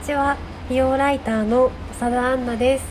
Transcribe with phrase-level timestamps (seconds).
[0.00, 0.36] ちは。
[0.68, 2.84] 美容ライターの長田杏奈です、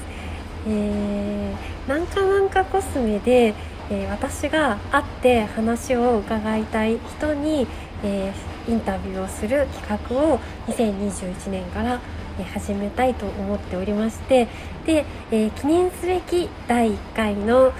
[0.67, 3.55] えー、なんかなんかコスメで、
[3.89, 7.67] えー私が会って話を伺いたい人に、
[8.03, 11.99] えーインタビューをする企画を2021年から、
[12.37, 14.47] え始めたいと思っておりまして
[14.85, 17.71] で、えー記念すべき第1回の、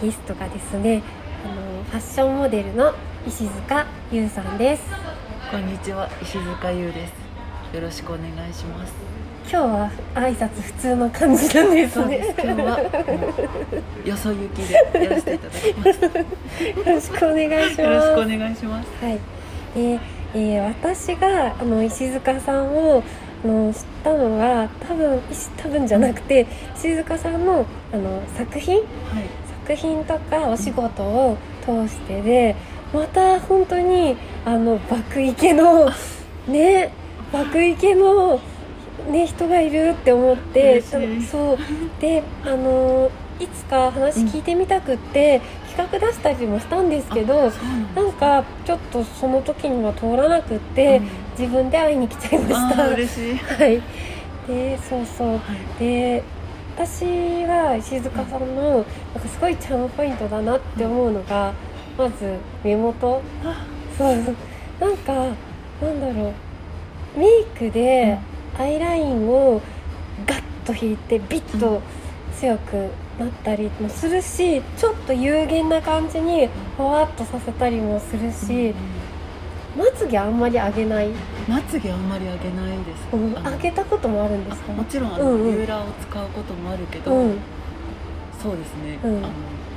[0.00, 1.02] ーゲストがですね
[1.44, 2.94] あのファッションモデルの
[3.26, 4.84] 石塚優さんです。
[5.50, 6.08] こんにちは。
[6.22, 7.25] 石塚優です。
[7.76, 8.94] よろしくお願いします。
[9.50, 12.34] 今日は挨拶普通の感じなんですそうですね。
[12.42, 12.84] 今日はも
[14.06, 16.02] うよそ行きでやらせていただきます。
[16.02, 17.82] よよろしくお願いします。
[17.82, 19.18] ろしくお願いしますはい、
[19.76, 20.00] えー
[20.34, 23.02] えー私があの石塚さんを
[23.44, 28.76] あの知ったのが多分石多分じゃなくて石塚さんのあの作品？
[28.78, 28.86] はい。
[29.66, 32.56] 作品とかお仕事を通してで
[32.94, 35.90] また本当にあの爆イケの
[36.48, 36.90] ね
[37.32, 38.40] 爆イケの、
[39.10, 41.58] ね、人がいるって思ってそう。
[42.00, 45.42] で あのいつか話聞いてみたくって、
[45.76, 47.52] 企画出したりもしたんですけど
[47.94, 48.44] なんか。
[48.64, 51.00] ちょっとその時には通らなくって、
[51.38, 52.82] 自分で会いに来ちゃいまあした。
[52.84, 53.36] ー嬉しい。
[53.38, 53.82] はい。
[54.48, 55.28] でそうそう。
[55.28, 55.38] はい。
[55.78, 56.22] で
[56.76, 57.04] 私
[57.44, 58.88] は石塚さんのなんか
[59.28, 61.52] すごいチャームポイントだなって思うのが、
[61.96, 63.20] まず目元。
[63.44, 63.64] あ
[63.96, 64.08] そう。
[64.80, 66.32] なんかなんだろう
[67.16, 68.18] メイクで
[68.58, 69.60] アイラインを
[70.26, 71.80] ガッと引いてビッと
[72.38, 78.74] 強くなったりもするしちょっと有限な感じにふわっとさせたりもするし、
[79.76, 81.08] まつげあんまり上げない、
[81.48, 83.06] まつげあんまり上げないです。
[83.12, 83.32] うん。
[83.32, 84.72] 上げたこともあるんですか？
[84.72, 85.56] あもちろんあの、うんうん。
[85.56, 87.38] ビューラーを使うこともあるけど、うん。
[88.42, 89.16] そうですね、うん。
[89.18, 89.28] あの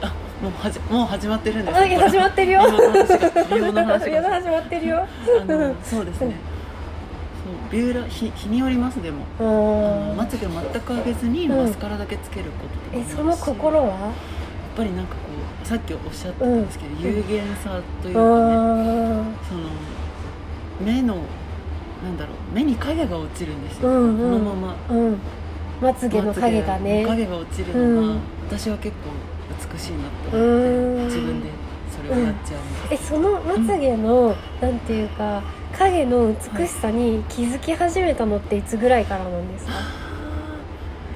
[0.02, 2.62] あもうはじもう始まってるんですあ始まってるよ。
[3.50, 4.98] 美容の話が 始まってるよ。
[5.42, 6.36] あのそうですね
[7.72, 9.26] ビューラー日日によりますでも。
[10.16, 11.66] まつげを全く上げずにうん。
[11.66, 13.88] マスカラだけつけることとかえその心は？
[13.88, 14.12] やっ
[14.76, 15.22] ぱりなんかこ
[15.64, 17.02] うさっきおっしゃってたんですけど、うん。
[17.02, 18.54] 有限さといううかね、
[19.22, 19.36] ん。
[19.48, 19.70] その
[20.82, 21.18] 目の
[22.04, 24.40] なんだろう目に影が落ちるんですよ、うんうん。
[24.40, 24.76] このまま。
[24.90, 25.18] うん。
[25.82, 27.06] まつげの影がね。
[27.06, 28.20] 影が落ちるのが、うん。
[28.50, 29.12] 私は結構
[29.74, 31.06] 美しいなとう思ってん。
[31.06, 31.50] 自分で
[31.90, 35.42] それをやっちゃうんです、えそのまつげの、なんていうか
[35.80, 39.72] 影の美しさに気づき始めたのっていつぐらいからなんですか、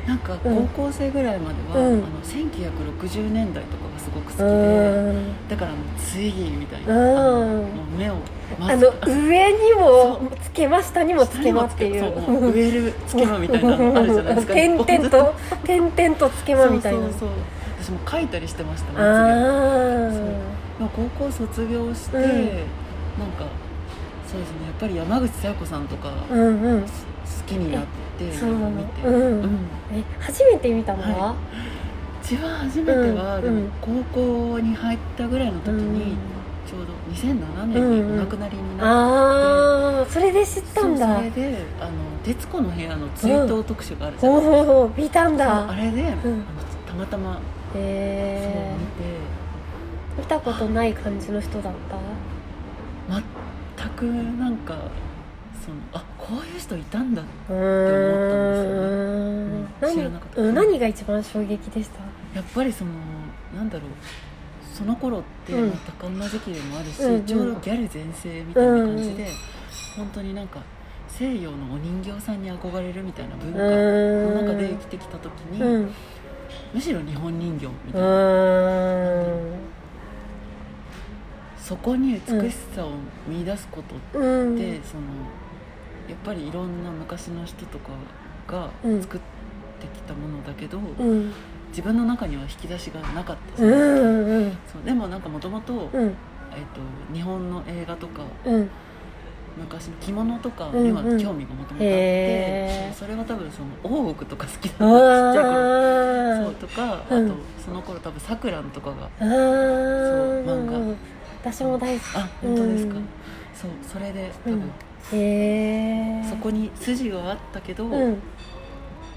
[0.08, 0.68] なんかうん。
[0.68, 1.94] 高校生ぐらいまでは、うん。
[1.96, 5.50] あの1960年代とかがすごく好きうで、ん。
[5.50, 7.48] だからもうツイギーみたいな、うん。
[7.50, 8.16] もう目を
[8.58, 14.54] まあの上にもつけま下にもつけまっていそうもうウエルつけまみたいなのあるじゃないですか。
[14.56, 15.34] 点々と
[15.66, 17.02] 点々とつけまみたいな。
[17.02, 17.30] そうそうそう。
[17.82, 20.40] 私も書いたりしてましたまつげあ
[20.80, 22.24] まあ高校卒業して、うん。
[22.24, 22.38] なん
[23.38, 23.46] か
[24.34, 24.66] そうですね。
[24.66, 26.82] やっぱり山口小夜子さんとかあうんうん。
[26.82, 26.88] 好
[27.48, 27.84] きになっ
[28.18, 28.36] て見て、
[29.08, 29.60] うん。
[29.94, 31.36] え初めて見たのは、は
[32.24, 33.72] 一番初めては、うんうん。
[33.82, 34.04] 高
[34.54, 36.16] 校に入ったぐらいの時に、
[36.68, 41.16] ちょうど2007年にお亡くなりになって、ああそれで知ったんだ。
[41.18, 41.92] それで「あの
[42.24, 46.06] 徹子の部屋」の追悼特集があるじゃないおですか、お見たんそうあだれで、ん。
[46.08, 46.16] あの
[46.88, 47.34] たまたま
[47.74, 48.80] そう見て、
[50.18, 51.98] 見たことない感じの人だった？
[51.98, 52.13] 全
[53.96, 54.76] くなんか
[55.64, 57.62] そのあこういう人いたんだってううん
[59.80, 60.42] 何知らなかった。
[60.42, 62.00] うん何が一番衝撃でした？
[62.36, 62.92] やっぱりその
[63.56, 63.90] なんだろう
[64.74, 69.28] その頃って、うんまあ多感な時期でもあるし、うんうんちょうどギャル全盛みたいな感じで、
[69.96, 70.60] 本当になんか
[71.08, 75.92] 西洋のお人形さんに憧れるみたいな文化の中で生きてきた時に、うん。
[76.74, 78.10] むしろ日本人形みうたいな、ん
[81.64, 82.90] そこに美しさを
[83.26, 84.58] 見出すことって、うん。
[84.58, 85.04] その
[86.10, 87.92] やっぱりいろんな昔の人とか
[88.48, 89.22] がうん作っ
[89.80, 91.32] てきたものだけど、うん。
[91.70, 93.70] 自分の中には引き出しがなかったそう。
[94.86, 96.08] でもなんかもともとうん。
[96.08, 96.14] えっ
[96.74, 96.82] と
[97.14, 98.70] 日本の映画とかうん。
[99.56, 101.18] 昔の着物とかにはうんうん。
[101.18, 102.94] 興味がもともとあって、へー。
[102.94, 105.54] そうそれは多分その大奥とか好きだったちっちゃい頃。
[106.34, 106.56] あそう。
[106.56, 107.26] とか、うん。
[107.26, 107.36] あと
[107.66, 109.30] その頃多分さくらんとかがあそう
[110.46, 110.94] 漫画
[111.44, 112.16] 私も大好き。
[112.16, 113.06] あ本当ですか、うん
[113.54, 114.62] そうそれで多分、うん
[115.12, 118.18] へえそこに筋はあったけど、うん。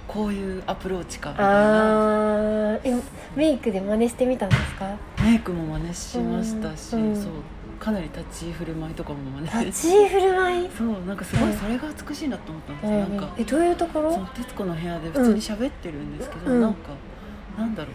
[0.08, 2.78] こういうアプローチかみたいな。
[3.36, 4.96] メイクで真似してみたんですか？
[5.22, 7.16] メイクも真似しましたし、うんうん。
[7.16, 7.32] そう。
[7.78, 10.70] かなり立ち居振る舞いとかも真似立ち居振る舞い？
[10.76, 14.12] そうなんかすごいそれが美しいなと思ったんですよ、なんかえどういうところ？
[14.12, 16.60] その徹子の部屋で普通に喋ってるんですけど、うん。
[16.60, 16.90] なんか
[17.58, 17.94] なんだろう。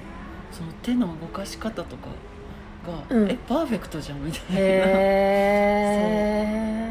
[0.56, 2.08] その手の動かし方とか
[2.86, 3.30] が、うん。
[3.32, 4.64] えパーフェクトじゃんみたいな、へ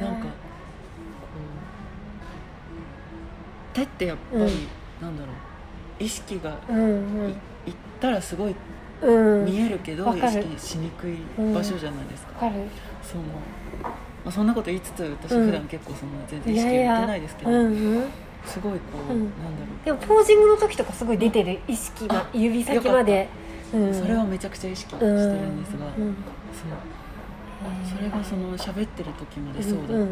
[0.00, 0.30] えなんかこ
[3.74, 4.48] 手ってやっぱり、うん。
[5.00, 6.02] なんだろう。
[6.02, 6.82] 意識がうんう
[7.28, 7.28] ん。
[7.28, 7.32] い
[7.66, 8.54] いったらすごい
[9.02, 9.44] うん。
[9.44, 10.42] 見えるけど、意わかる。
[10.42, 11.16] 識しにくい
[11.54, 12.64] 場所じゃないですか、わかる。
[13.02, 13.20] そう。
[14.24, 15.46] まあ、そんなこと言いつつ私うん。
[15.46, 17.06] 普段結構そんな全然意識やいや。
[17.06, 18.04] ないですけど、うんうん。
[18.44, 18.78] すごいこ
[19.08, 19.20] う、うん。
[19.20, 19.32] なんだ
[19.84, 23.12] でもポージングの時とかすごい出てる意識が指先まで。
[23.12, 26.02] うんろうそれはめちゃくちゃ意識してるんですが、うん。
[26.02, 26.14] うん。
[26.52, 26.90] そう。
[27.96, 30.10] それがその喋ってる時までそうだっていうのが、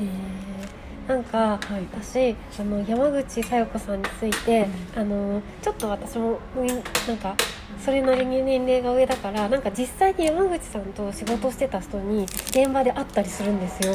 [0.00, 1.08] へー。
[1.08, 1.86] なんかはい。
[1.92, 4.66] 私あの山口小夜子さんについて、
[4.96, 6.82] あのちょっと私もうんなん
[7.18, 7.36] か
[7.84, 13.92] それなりに年齢が上だからなんか実際に山口さんと仕事してた人に現場で会ったりするんですよ。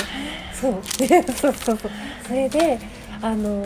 [0.54, 0.84] そう。
[1.34, 1.92] そうそうそう。
[2.28, 2.80] それで
[3.22, 3.64] あの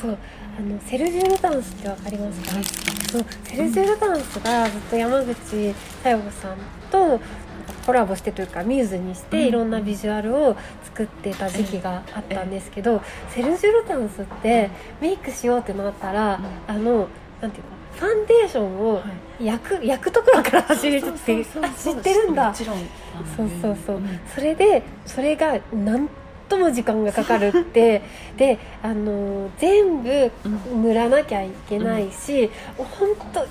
[0.00, 0.18] そう
[0.56, 2.52] あのセルジュ・ルタンスってわかりますか？
[2.54, 6.56] 大好きそうセルジュ・ルタンスがずっと山口小夜子さん
[6.90, 7.20] と
[7.86, 9.26] コラボしてというかミューズにしうん。
[9.30, 14.70] ていろんなビジュアルを作ってた時期があったんですけど、セルジュ・ルタンスって
[15.00, 17.08] メイクしようってなったら、あの
[17.40, 17.74] なんていうか
[18.06, 19.00] ファンデーションをは
[19.40, 19.44] い。
[19.44, 22.48] 焼く焼くところから始めるって知ってるんだ。
[22.50, 22.76] もちろん。
[22.76, 22.84] あの
[23.36, 25.98] そうそうそう、んそれでそれがな
[26.56, 28.02] んとも時間がかかるって。
[28.36, 33.46] であの全部うん塗らなきゃいけないし、本当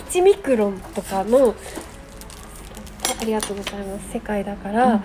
[0.00, 1.54] 1ミクロンとかのあ
[3.20, 4.12] ありがとうございます。
[4.12, 4.90] 世界だから、うん。
[4.92, 5.00] あ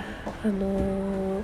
[0.46, 1.42] のー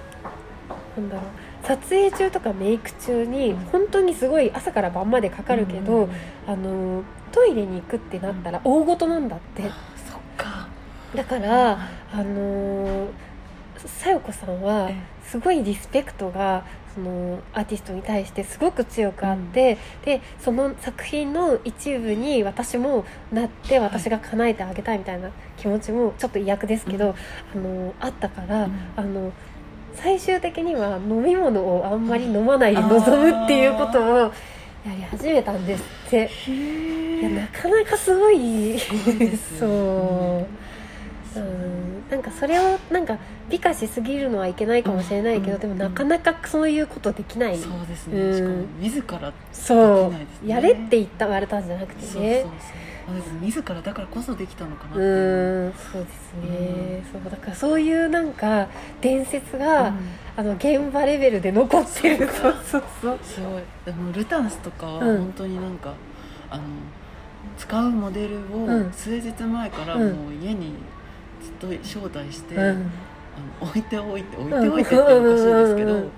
[0.97, 1.25] なんだろう。
[1.63, 6.09] 撮影中とかメイク中に本当にすごい朝から晩までかかるけど、うん
[6.47, 9.63] あのートイレに行くってなったら大事なんだって。
[9.63, 9.71] そっ
[10.37, 10.67] か。
[11.15, 11.71] だから
[12.13, 13.07] あのー
[13.85, 14.95] さよこさんはえ
[15.31, 27.15] すごいリスペクトがそのアーティストに対してすごく強くあって、でその作品の一部に私もなって私が叶えてあげたいみたいな気持ちもちょっと意訳ですけど、
[27.55, 28.71] あのあったから、うん。
[28.97, 29.31] あの
[29.95, 34.31] 最終的には飲み物をあんまり飲まないで臨むっていうことをや
[34.85, 36.29] り始めたんですって。
[36.47, 38.77] いやなかなかすごい
[39.57, 39.69] そう。
[41.33, 41.80] うん、
[42.11, 43.17] なんかそれをなんか
[43.49, 48.35] 美化しすぎるのはいけないかもしれないけど、うんでもなかなかそういうことできない、そうですね、うん。
[48.35, 50.49] しかも自らそう、できないですね。
[50.49, 52.51] やれって言ったわれたんじゃなくてそうそうそうね
[53.41, 55.69] 自らだからこそできたのかなってう。
[55.69, 55.73] ん。
[55.73, 58.67] そうですね、そうだからそういうなんか
[58.99, 59.95] 伝説が、うん。
[60.35, 63.19] あの現場レベルで残ってるそうそうそう。
[63.23, 65.17] すごいでもルタンスとかはうん。
[65.19, 65.93] 本当になんか、
[66.49, 66.63] あの
[67.57, 68.87] 使うモデルうん。
[68.87, 70.13] を数日前からうん。
[70.13, 70.73] もう家に
[71.41, 72.61] ずっと招待して、うん。
[72.61, 75.97] あの置いておいて置いておいてっておかしいですけど、うん。
[75.97, 76.11] うんうん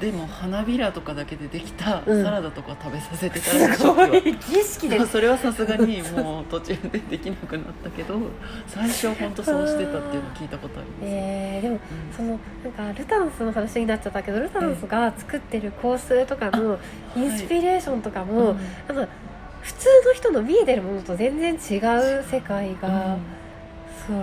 [0.00, 2.22] でも花びらとかだけでできたうん。
[2.22, 8.20] サラダとか食べさせてたらしいすごい儀式でそれはさすがにもう途中でできなくなったけど
[8.66, 11.80] 最初本当そうしてたっていうのを聞いたことあります、えー、でもうん。
[12.14, 16.78] そのなんかルタンスの話になっちゃったけどルタンスが作ってる香水とかの
[17.16, 18.94] インスピレーションとかも、うん。
[18.94, 19.12] なんか
[19.62, 23.16] 普通の人の見えてるものと全然違う世界が、
[24.06, 24.16] そう。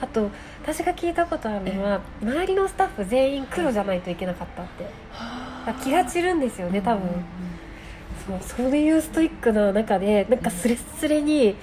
[0.00, 0.30] あと
[0.62, 4.84] 私が聞いたことあるのは周りのスタッフ全員黒じゃないといけなかったって。
[5.10, 5.74] はあ。
[5.82, 8.40] 気が散るんですよね多分、うんうん。
[8.40, 11.56] そうそういうストイックな中でなんかスレッスレに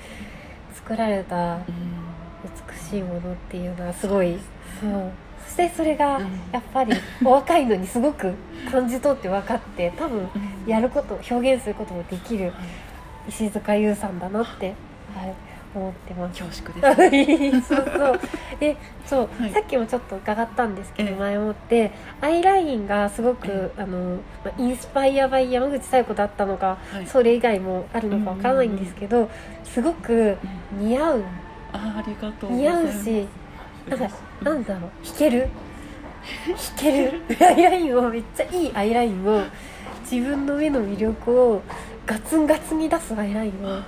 [0.73, 1.61] 作られたうん
[2.67, 4.37] 美しいものっていうのはすごい
[4.79, 5.11] そう。
[5.45, 6.23] そしてそれがうん。
[6.51, 6.93] やっぱり
[7.23, 8.33] お若いのにすごく
[8.71, 10.69] 感じ取って分かって多分うん。
[10.69, 12.53] やること表現することもできる
[13.27, 14.73] 石塚優さんだなって、
[15.15, 15.35] はい、
[15.73, 16.41] 思ってます。
[16.43, 18.19] 恐縮ですそうそう
[18.59, 19.51] でそう、はい。
[19.51, 21.09] さっきもちょっと伺ったんですけええ。
[21.11, 27.07] ど前もってアイラインがすごくえあの、まあインスパイアバイ山口小子だったのか、はい。
[27.07, 29.29] それ以外もあるのかわからないんですけど、
[29.63, 30.37] すごく
[30.77, 31.23] 似合う。
[31.73, 33.25] あありがとう似合うし
[33.87, 34.09] なんか
[34.43, 35.47] なんだろう弾ける？
[36.47, 37.21] 弾ける？
[37.47, 39.41] アイラインをめっちゃいいアイラインを
[40.11, 41.61] 自分の目の魅力を
[42.05, 43.79] ガツンガツンに出すアイラインを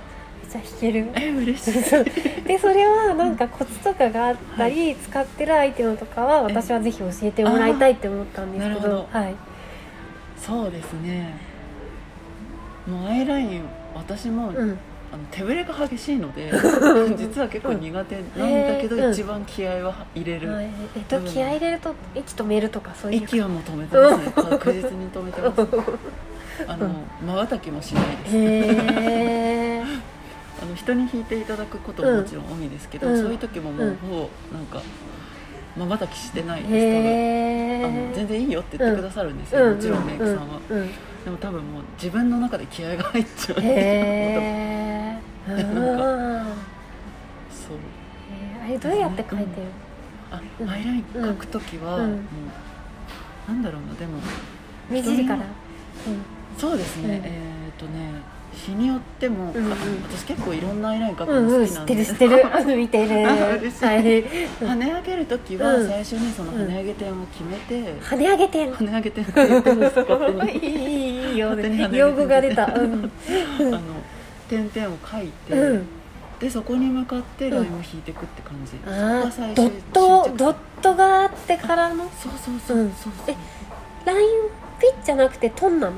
[0.54, 1.08] ちゃ弾ける。
[1.14, 2.44] え嬉しい。
[2.44, 9.18] でそれはなんかコツとかがあったり、使ってるアイテムとかは私はぜひ教えてもらいたいって思ったんですけどあーなるほど。
[9.18, 9.34] はい。
[10.36, 11.36] そうですね。
[12.86, 13.62] もうアイライン
[13.94, 14.78] 私も、うん。
[15.12, 16.50] あの手ぶれが激しいので
[17.16, 19.12] 実は結構苦手なんだけど、うん。
[19.12, 20.68] 一番気合は入れる、はい。
[20.96, 24.32] えっと気合い入れると息止めるとかそういう息はもう止めてますね。
[24.34, 25.68] 確実に止めてます。
[26.66, 26.88] あの
[27.24, 28.36] まばたきもしないです。
[28.36, 28.90] へえあの
[30.84, 33.20] 人に弾いていただくことももちろん多いですけど、うん。
[33.20, 33.96] そういう時ももううん。
[33.96, 34.14] ほぼ
[34.56, 34.82] なんか
[35.76, 36.74] まばたきしてないです。
[36.74, 39.74] へ多分あの全然いいよって言ってくださるんですよ、うん。
[39.74, 40.60] もちろんメイクさんは、
[41.24, 43.60] でも多分もう自分の中で気合が入っちゃう。
[43.60, 45.18] へえ
[45.50, 46.46] なんか
[47.50, 47.78] そう。
[48.64, 49.66] あれどうやって描いてる？
[50.30, 50.70] あ、うん。
[50.70, 52.10] アイライン描く時は、うん。
[52.12, 52.16] も
[53.48, 54.18] うなんだろうなでも
[54.88, 55.42] 目尻から？
[56.56, 57.24] そうですね、うん。
[57.24, 58.22] えっ、とね
[58.54, 59.72] 日によっても、うんうん。
[59.72, 59.76] あ
[60.10, 62.42] 私結構いろんなアイライン描くうんうんの好き知ってるなんで、知ってる。
[62.72, 63.08] うん見てる。
[63.60, 63.84] 嬉しい。
[63.84, 64.00] はい。
[64.00, 71.56] 跳ね上げる時はうん最初にその跳ね上げ点を決めて、跳ね上げてん跳ね上げ点って言ってます勝手にいいよ
[71.92, 72.66] 用語が出た。
[72.66, 73.10] うん。
[73.58, 73.80] あの
[74.48, 75.86] 点々を書いて、うん。
[76.40, 82.04] でそこに向かってラインを引いていくって感じ、そこあが最ードットドットがあってからの？
[82.20, 82.78] そうそうそう。
[82.78, 82.92] うん。
[82.92, 83.12] そう。
[83.28, 83.36] え
[84.04, 84.28] ライン
[84.80, 85.94] ピッじゃなくてトンなの？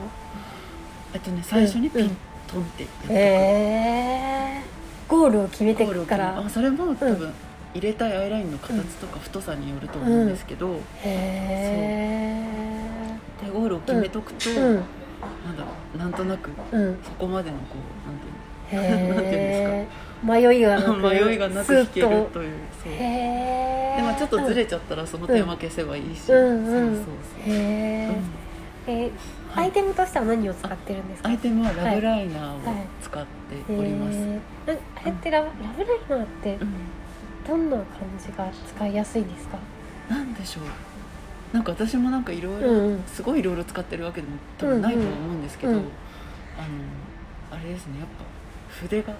[1.14, 2.16] えっとね最初にピン、
[2.54, 4.62] うんトンってやっていくへえ
[5.08, 7.32] ゴールを決めてくからあそれも多う分
[7.74, 14.62] 入れたいアイラインの形とか太さによると思うんですけど、へでゴールを決めとくと、えうん。
[15.44, 16.98] なんだろうなんとなくうん。
[17.04, 17.76] そこまでのこ
[18.72, 19.86] うなんていうへなんていうんえ
[20.24, 22.92] 迷いがなくの 迷いがなく弾けるというそう。
[22.92, 22.98] で
[24.02, 26.38] まあちょっとずれちゃったらその点は消せばいいし、うん。
[26.66, 26.96] うん。
[26.96, 27.14] そうそう
[27.46, 28.12] へそう、えう。
[28.12, 28.18] んえ
[29.54, 31.28] アイテムとしては何を使ってるんですか？
[31.28, 32.60] アイテムはラブライナーを
[33.02, 34.26] 使っております、へえ
[34.66, 36.72] なんあれってララブライナーってうん。
[37.46, 37.84] どんな感
[38.18, 39.58] じが使いやすいんですか？
[40.08, 40.64] なんでしょう。
[41.52, 43.02] なんか私もなんかいろいろうんうん。
[43.06, 45.84] すごいいろいろ使ってるわけでも多分ないとは思うんですけど、うんうん
[46.58, 46.66] あの
[47.52, 48.00] あれですね。
[48.00, 48.24] やっぱ
[48.80, 49.16] 筆がうん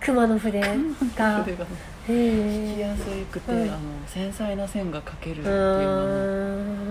[0.00, 0.66] 熊の筆が。
[0.68, 1.66] 筆が。
[2.06, 3.62] へ引きえやすくて、うん。
[3.62, 5.58] あの繊細な線が描けるってういう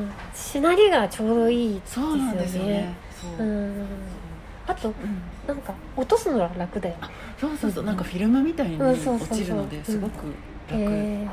[0.08, 2.94] のしなりがちょうどいいですよそうなんですよね。
[3.40, 3.44] う。
[3.44, 3.86] う、ん。
[4.66, 4.96] あとうん
[5.48, 7.02] なんか落とすのは楽だよね。
[7.40, 7.84] そうそうそう。
[7.84, 9.00] うんなんかフィルムみたいに落
[9.30, 10.25] ちるのですごく
[10.70, 11.28] 楽、え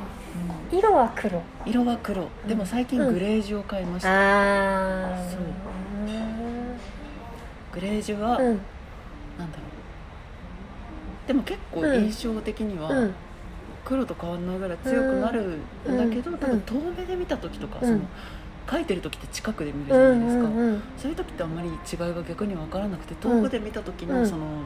[0.71, 1.42] 色は黒。
[1.64, 2.28] 色は黒。
[2.47, 3.14] でも最近うん。
[3.14, 5.40] グレージュを買いました、ああそう。
[7.73, 8.47] グレージュは、うん。
[8.47, 8.57] なん
[9.52, 9.70] だろう
[11.30, 13.14] でも結構印象的には、うん。
[13.84, 16.38] 黒と変わんないぐらい強くなるんだけど、うん。
[16.38, 17.87] 多分遠目で見た時とか、うん。
[17.87, 18.00] その
[18.66, 24.22] 描いてる時って近くで見るじうゃないですか、んうんそういう時ってあんまり違いが逆に分からなくて遠くで見た時うん。
[24.22, 24.64] のその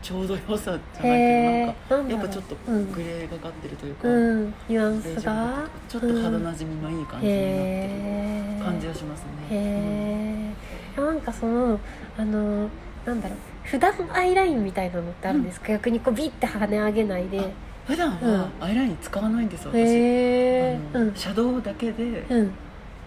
[0.00, 2.92] ちょうど良さじゃないけど、へなんかやっぱちょっとうん。
[2.92, 4.54] グレーがかってるというか、うん。
[4.68, 5.68] ニュアンスが。
[5.86, 10.54] ちょっと肌なじみのいい感じになってる感じがしますね、へ
[10.96, 11.78] えなんかその
[12.16, 12.70] あの
[13.04, 17.40] なんだろう普段アイラインみたいなのってあるんですか、逆にこうビッて跳ね上げないで。
[17.40, 17.42] あ
[17.86, 21.14] 普段はアイライン使わないんです私、へえあのうん。
[21.14, 22.50] シャドウだけで、うん。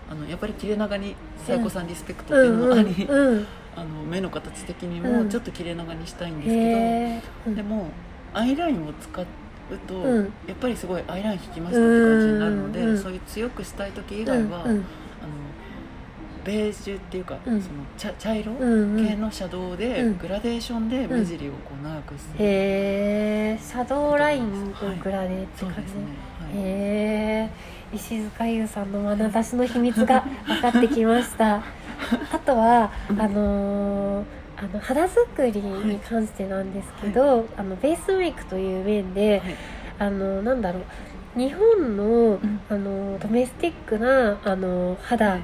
[0.10, 3.38] あのやっぱり切れ長にさやこさんリスペクトっていうのもあり、うん。
[3.38, 3.48] うん。
[3.76, 5.24] あの目の形的にうん。
[5.26, 7.56] もちょっと切れ長にしたいんですけど、へえうん。
[7.56, 7.88] でも
[8.34, 9.26] アイラインを使う
[9.88, 10.34] と、うん。
[10.48, 12.90] やっぱりすごいアイライン引きましたって感じになるので、うん。
[12.90, 12.98] うん。
[12.98, 14.72] そういう強くしたい時以外は、うん。
[14.72, 14.78] うん。
[14.78, 14.84] あの
[16.44, 17.62] ベージュっていうか、うん。
[17.62, 18.54] その茶茶色？
[18.56, 20.18] 系のシャドウで、うん。
[20.18, 25.84] グラデーションで目尻をこう長くする、へえシャドウラインのグラデーって感じはい。
[26.56, 27.50] へえ
[27.96, 31.56] 石塚優さんの眼差しの秘密が 分かってきました。
[31.56, 31.62] あ
[32.46, 34.26] とはあのー
[34.62, 39.56] あの肌作りに関してなんですけど、あのベースメイクという面で、はい。
[40.00, 40.84] あのなんだろう。
[41.40, 42.60] 日本の,、ん。
[42.70, 45.38] あのドメスティックなあの肌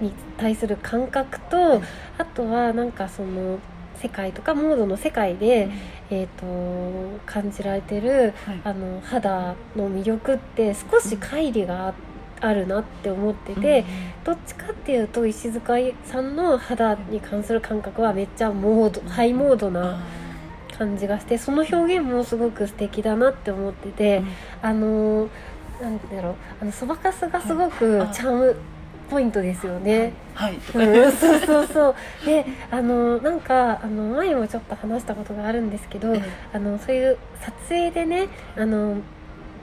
[0.00, 1.82] に対する感覚と、はい
[2.16, 3.58] あとはなんかその
[4.00, 5.68] 世界とかモードの世界で、
[6.10, 8.60] えー、と感じられてるはい。
[8.64, 11.94] あの肌の魅力って少し乖離があ
[12.40, 13.84] あるなって思ってて、
[14.22, 15.74] どっちかっていうと石塚
[16.04, 20.04] さんの肌に関する感覚はめっちゃモードハイモードな
[20.76, 24.22] 感じがしてその表現もすごく素敵だなって思ってて、
[24.60, 25.28] あの
[25.80, 28.56] なんだろうあのそばかすがすごくチャーム
[29.10, 30.12] ポイントですよね。
[30.34, 30.54] はい。
[30.56, 31.94] とかうん、そうそうそう。
[32.24, 38.96] であのなんかあの前もちょっと話したことがあるんですけど、えあのそういう撮影でねあの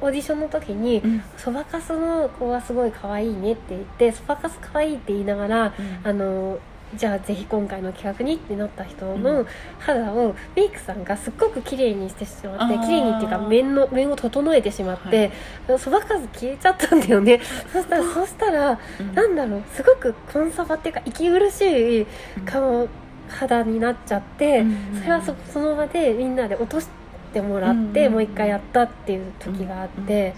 [0.02, 6.58] オーディションの時にうん「そばかすの子はすごい可愛いね」って言って「そばかす可愛いって言いながらあの
[6.96, 9.48] じゃあぜひ今回の企画にってなった人うのん。
[9.80, 15.32] 肌をメイクさんがすっごく綺麗にしてしまって綺麗にっていうか面の面を整えてしまって
[15.80, 17.40] そばかす消えちゃったんだよね。
[17.72, 19.16] そしたらそしたらうん。
[19.16, 22.08] なんだろうすごくコンサバっていうか息苦しい
[22.46, 22.88] 顔
[23.30, 26.90] 肌になっちゃって、うんそれはそその場でみんなで落とし
[27.34, 30.34] てもらって、うんもう一回やったっていう時があって、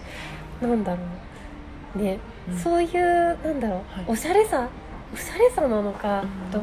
[0.61, 0.99] なんだろ
[1.95, 1.99] う。
[1.99, 2.57] ね、うん。
[2.57, 4.05] そういうなんだろう、はい。
[4.07, 4.67] おしゃれさ
[5.13, 6.51] おしゃれさなのか、うん。
[6.51, 6.61] と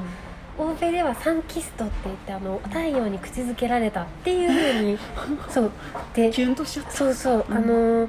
[0.59, 4.99] 欧米ではサンキストって言ってあの太陽に口づけられたっていうふうに
[5.49, 5.71] そう
[6.15, 6.91] でキュンとしちゃった。
[6.93, 7.57] そうそう、うん。
[7.57, 8.09] あの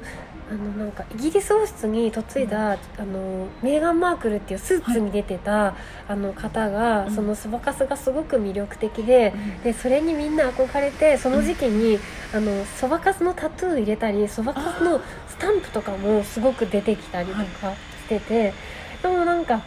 [0.50, 5.74] あのなんかイギリス王室に嫁いだ、あのメーガン・マークルっていうスーツに出てた、
[6.06, 7.14] あの方が、うん。
[7.14, 9.32] そのそばかすがすごく魅力的で,、
[9.64, 11.98] でそれにみんな憧れてその時期に、
[12.34, 18.52] あのそばかすのタトゥー入れたりそばかすのスタンプとかもすごく出てきたりとかしてて、
[19.02, 19.62] でもなんか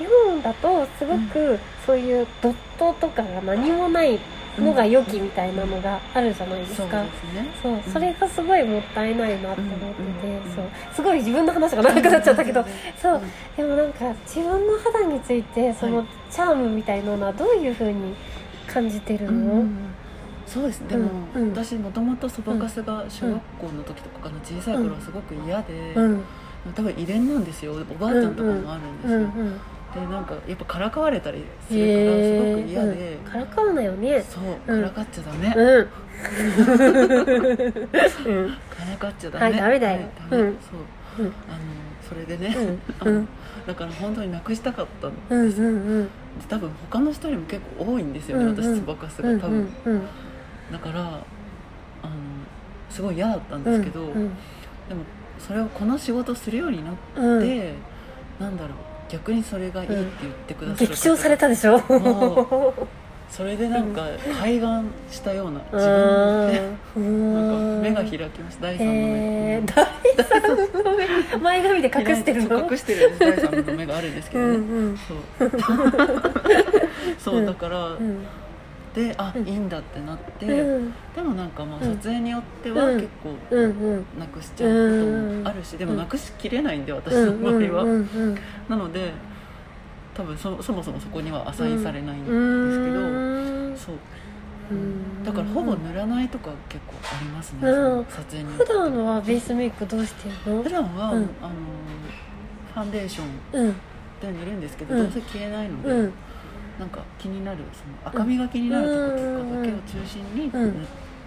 [0.00, 4.18] 日本だとすごくそういうドットとかが何もない
[4.58, 7.46] のが良きみたいなのがあるじゃないですか、ですね。
[7.62, 7.82] そううん。
[7.82, 10.64] それがすごいもったいないなって思ってて、うんそう。
[10.94, 12.64] すごい自分の話が長くなっちゃったけど、
[13.00, 13.14] そう。
[13.14, 13.22] うん。
[13.56, 16.06] でもなんか自分の肌についてそのはい。
[16.30, 18.14] チャームみたいなのはどういうふうに
[18.66, 19.94] 感じてるの、うん
[20.46, 20.88] そうですね。
[20.88, 21.10] でも、
[21.54, 26.24] 私もともとそばかすが小学校の時とかかな小さい頃はすごく嫌で、うん。
[26.74, 27.72] 多分遺伝なんですよ。
[27.72, 29.20] おばあちゃんとかもあるんですよ、
[29.94, 34.22] でなんかやっぱからかわれたりするからすごく嫌で、うんからかうなよね。
[34.22, 34.82] そううん。
[34.82, 35.88] からかっちゃダメ、うん。
[38.26, 38.50] うん。
[38.50, 38.56] か
[38.88, 39.98] らかっちゃダメはいダメだよ。
[39.98, 40.42] はいダメ。
[40.42, 40.58] うん。
[40.60, 41.26] そう、うん。
[41.26, 41.34] あの
[42.08, 42.56] それでね、
[43.04, 43.14] うん。
[43.16, 43.28] うん。
[43.66, 46.10] だから本当になくしたかったのうんうんうん。
[46.48, 48.56] 多分他の人よりも結構多いんですよね、うんうん。
[48.62, 50.02] 私そばかすがうん多分、うん。
[50.72, 51.22] だからあの
[52.88, 54.14] すごい嫌だったんですけど、うん。
[54.14, 55.02] でも
[55.38, 57.74] それをこの仕事するようになって、うん。
[58.38, 60.92] なんだろう逆にそれがいいって言ってくださる方。
[60.94, 61.78] 激賞されたでしょ？
[61.78, 62.74] も
[63.28, 64.02] それでなんか
[64.40, 66.60] 開眼したような自分で。
[67.00, 69.86] なんか目が開きました第三の目、第
[70.24, 70.42] 三
[70.82, 71.38] の目。
[71.38, 72.48] 前髪で隠してる。
[72.48, 73.12] の隠してる。
[73.18, 74.98] 第三の目があるんですけうどね、んうん。
[74.98, 75.50] そう。
[77.18, 78.18] そうだから、うん
[78.94, 79.46] であ、うん。
[79.46, 80.92] いいんだってなって、うん。
[81.14, 81.96] でもなんかまあうん。
[81.96, 83.00] 撮影によってはうん。
[83.00, 83.30] 結構
[84.18, 87.84] なくしちゃうこともあるし、でもなくしきれないんで私の場合は、
[88.68, 89.12] なので
[90.14, 93.76] 多分そそもそもそこにはアサインされないんですけうど、ん。
[93.76, 93.94] そう。
[94.72, 95.22] うん。
[95.22, 98.04] だからほぼ塗らないとか結構ありますね、うん。
[98.06, 100.62] 撮影に普段はベースメイクどうしてるの？
[100.64, 101.22] 普段は、うん。
[101.40, 101.54] あの
[102.74, 103.26] ファンデーション
[103.66, 103.74] うん。
[104.20, 105.02] で塗るんですけど、うん。
[105.04, 106.12] どうせ消えないので、うん
[106.80, 110.72] なんか気になるその赤みが気になるところとかだけを中心に塗っ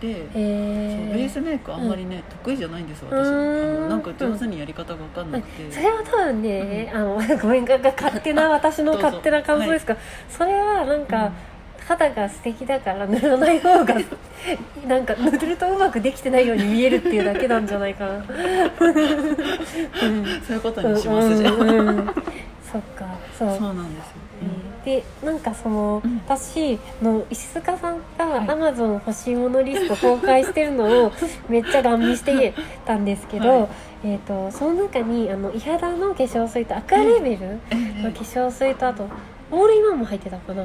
[0.01, 3.77] て、そうベえースメイクあんまりね、得意じゃないんです私、うん。
[3.77, 9.95] あのなんか上手にやり方が分かんなくて、それは多分ね、あのごめんが勝手な 私の勝手な感想ですが、
[10.27, 11.31] それはなんか、
[11.87, 13.95] 肌が素敵だから塗らない方が
[14.87, 18.23] なんか塗るとうまくできてないように見えるっていうだけなんじゃないかな、うん、
[20.41, 22.05] そういうことにしますじゃうんうん。
[22.73, 23.05] そっか
[23.37, 23.57] そう。
[23.57, 24.13] そうなんですよ、
[24.85, 26.17] でなんかその、うん。
[26.25, 28.49] 私の石塚さんがはい。
[28.49, 31.11] アマゾン欲しいものリスト公開してるのを
[31.47, 32.53] めっちゃガン見して
[32.85, 33.67] たんですけど、はい。
[34.05, 39.07] えー、とその中にあの伊肌の化粧水とアクアレベルえの化粧水とあと
[39.49, 40.63] オールインワンも入ってたかな？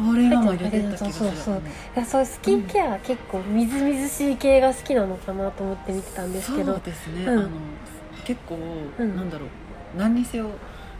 [0.00, 1.54] オールインワンも入れてたそうそうそう。
[1.56, 1.58] い
[1.94, 6.72] やそういうスキンケア、結構みずみずしい系が好きなのかなと思って見てたんですけど。
[6.72, 7.38] そうですね、うん。
[7.38, 7.48] あの
[8.24, 8.56] 結構、
[8.98, 9.16] うん。
[9.16, 9.48] なんだろう。
[9.98, 10.46] 何にせよ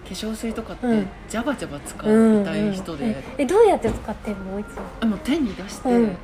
[0.04, 1.08] 化粧水とかってうん。
[1.28, 4.60] ジャバジャバ使うんいたい人で、ええどうやって使ってるの？
[4.60, 4.82] いつも。
[5.00, 6.02] あの手に出して、うん。
[6.02, 6.16] 塗っ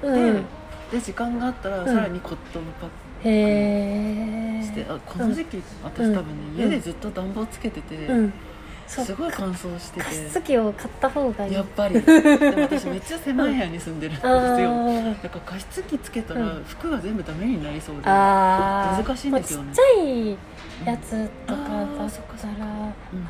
[0.00, 0.44] て、うん
[0.90, 1.86] で時間があったらん。
[1.86, 2.90] さらにコットンパッ
[3.24, 6.60] へえクして、あこの時期、私多分ね、うん。
[6.60, 8.32] 家でずっと暖房つけてて、うん
[8.92, 11.52] すごい乾燥して加て湿器を買った方がいい。
[11.52, 12.00] やっぱり。
[12.02, 14.32] でも私めっちゃ狭い部屋に住んでるんですよ、
[15.22, 19.06] だから加湿器つけたらうん服が全部ダメになりそうで、あー。
[19.06, 19.64] 難しいんですよね。
[19.66, 20.38] まあちっちゃい
[20.84, 22.52] やつとかだっそっかたら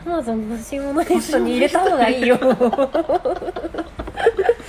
[0.07, 0.13] うん。
[0.13, 2.39] アマゾン欲しいものリストに入れた方がいいよ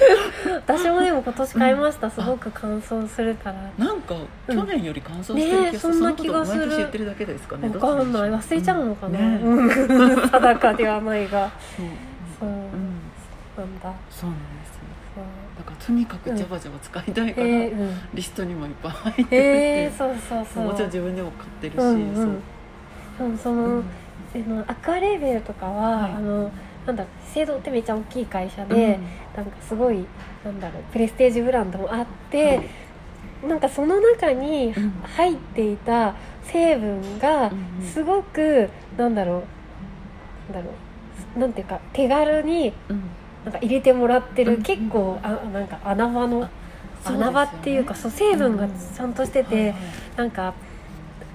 [0.66, 3.86] 私もでも今年買いました、すごく乾燥するから。
[3.86, 4.16] なんか
[4.48, 4.58] うん。
[4.58, 6.60] 去年より乾燥してる気がする、ねえそんな気がする。
[6.60, 8.32] 毎年言ってるだけですかねわかんない。
[8.32, 9.40] 忘れちゃうのかな、ね。
[9.44, 9.70] うん。
[10.30, 11.52] 定かではないが。
[11.78, 11.88] そう。
[12.40, 12.64] そう、うん。
[13.58, 14.84] なんだそうなんですよ。
[15.16, 15.24] そう。
[15.58, 17.48] だからとにかくジャバジャバ使いたいから、
[18.14, 20.64] リストにもいっぱい入ってるえー、そうそうそう。
[20.66, 22.42] もちろん自分でも買ってるし、うんうん。
[23.18, 23.84] でもその、
[24.34, 26.12] そう、あのアクアレーベルとかは、はい。
[26.14, 26.52] あの
[26.86, 28.70] なんだろう資生堂ってめっちゃ大きい会社うん。
[28.70, 29.00] で、
[29.36, 30.06] なんかすごい
[30.44, 32.62] なんだろうプレステージブランドもあって、
[33.48, 34.92] なんかその中にうん。
[35.16, 37.88] 入っていた成分がうんうん。
[37.88, 39.44] すごく、なんだろ
[40.50, 40.76] うなんだろ
[41.36, 43.02] うなんていうか手軽にうん。
[43.46, 44.64] なんか入れてもらってる、うん。
[44.64, 46.50] 結構あなんか穴場の
[47.06, 49.76] 穴場っていうかそう成分がちゃんとしてて、はいはい
[50.16, 50.54] なんか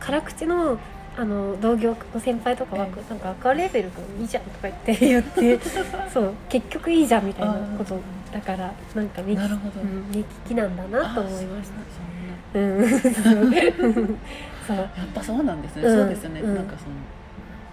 [0.01, 0.79] 辛口の
[1.19, 5.59] あの同業の先輩とかは、えなんか赤レベルがいいじゃんとか言って言って
[6.15, 7.99] そう結局いいじゃんみたいなこと
[8.33, 9.81] だからなんか目利き,、なるほど。
[9.81, 12.89] うん、目利きなんだなと思いましあたうん
[14.65, 14.77] そう。
[14.79, 15.97] やっぱそうなんですね、うん。
[15.97, 16.55] そうですよね、うん。
[16.55, 16.91] なんかその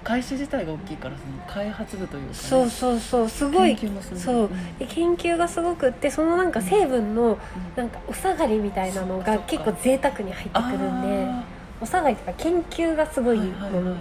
[0.03, 3.29] 会社自体が大きいからその開発部というか、ね、そうそうそう。
[3.29, 4.49] すごい研究そう。
[4.79, 7.37] で研究がすごくってそのなんか成分の
[7.75, 11.27] なんかお下がりみたいなのが結構贅沢に入ってくるんで。
[11.29, 11.54] あ
[11.85, 13.95] お下がりとか研究がすごいはいはいはい。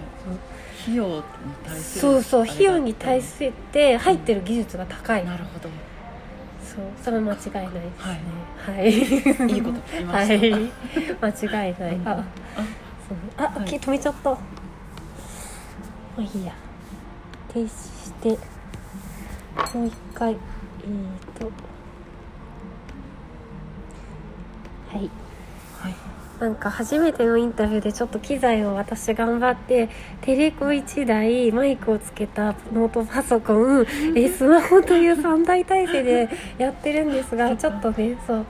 [0.81, 1.23] 費用に
[1.63, 5.69] 対するそうそう費用に対して入ってる技術が高い、なるほど。
[6.63, 8.19] そうそれは間違いないですね。
[8.57, 10.39] はい、いいこと聞きまはした、い。
[10.41, 12.07] 間違いない、うん。
[12.07, 12.23] あ
[13.37, 13.69] あ、はい。
[13.69, 14.31] き止めちゃった。
[14.31, 14.39] ま
[16.17, 16.53] あいいや。
[17.53, 18.29] 停止して。
[19.77, 20.33] もう一回。
[20.33, 21.45] えー、と。
[24.91, 25.24] はいはい
[26.39, 29.89] なんか初めてのインタビューでちょっと機材を私頑張って
[30.21, 38.45] テレコ1台マイクをつけたノートパソコンえスマホという3大体制でやってるんですが ちょっとねそう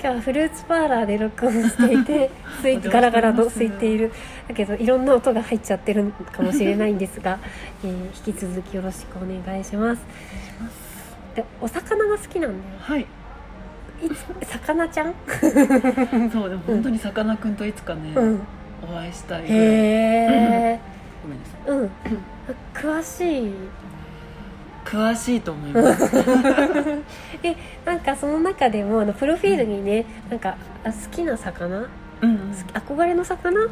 [0.00, 4.12] 日はフルーツパーラーで録音していて スイッチガラガラと空いている。
[4.48, 7.38] だけどいろんな音が入っちゃってるかもしれないんですが、
[7.84, 7.90] えー
[8.26, 10.02] 引き続きよろしくお願いします。
[11.34, 13.06] でお魚が好きなんだよはい
[14.42, 15.14] 魚ちゃん？
[16.30, 18.40] そうでも本当にさかなクンといつかね、うん。
[18.82, 20.80] お会いしたいへえ
[21.22, 21.70] ごめんなさい。
[21.70, 21.90] うん。
[22.74, 23.52] 詳しい？
[24.84, 26.10] 詳しいと思います。
[27.42, 31.66] えなんかその中でもあのプロフィールにねなんかあ好きな魚？
[31.76, 31.86] うん
[32.22, 32.50] うん。
[32.72, 33.68] 憧れの魚？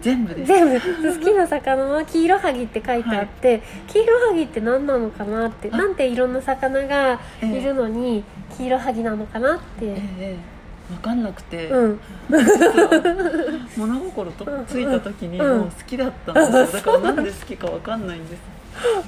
[0.00, 0.48] 全部です。
[0.48, 1.18] 全部。
[1.18, 5.76] 好きな魚はキイロハギって書いてあって、キイロハギって何なのかなってあ。
[5.76, 7.58] なんていろんな魚がええ。
[7.58, 8.24] いるのに、
[8.56, 9.86] キイロハギなのかなって。
[9.86, 10.36] ええ。
[10.90, 12.00] 分かんなくて、うん。
[13.76, 15.58] 物心とついた時にうん。
[15.60, 16.66] もう好きだったんですよ。
[16.66, 18.40] だからなんで好きか分かんないんです。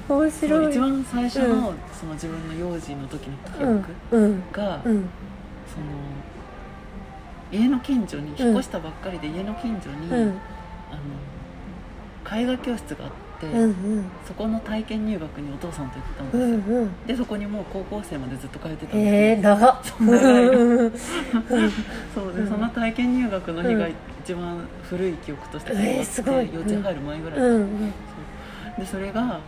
[0.09, 0.71] 面白い。
[0.71, 1.77] 一番最初の,、うん。
[1.93, 3.79] その自分の幼児の時の記うん。
[3.79, 4.43] 憶うん。
[4.53, 5.09] が、うん。
[5.67, 5.87] その
[7.51, 10.33] 家の近所に引っ越したばっかりで家の近所に、
[12.37, 14.05] 絵画教室があって、うんうん。
[14.27, 17.07] そこの体験入学にお父さんと行ってたんですうよ、んうん。
[17.07, 19.79] でそこにもう高校生までずっと通ってたんです長っ。
[19.83, 20.93] そう長いうん
[22.15, 22.49] そうで、うん。
[22.49, 23.93] その体験入学の日がうん
[24.25, 26.49] 一番古い記憶としてえーすごい。
[26.53, 27.65] 幼稚園入る前ぐらい、うんそ
[28.79, 28.81] う。
[28.81, 29.41] でそれがあの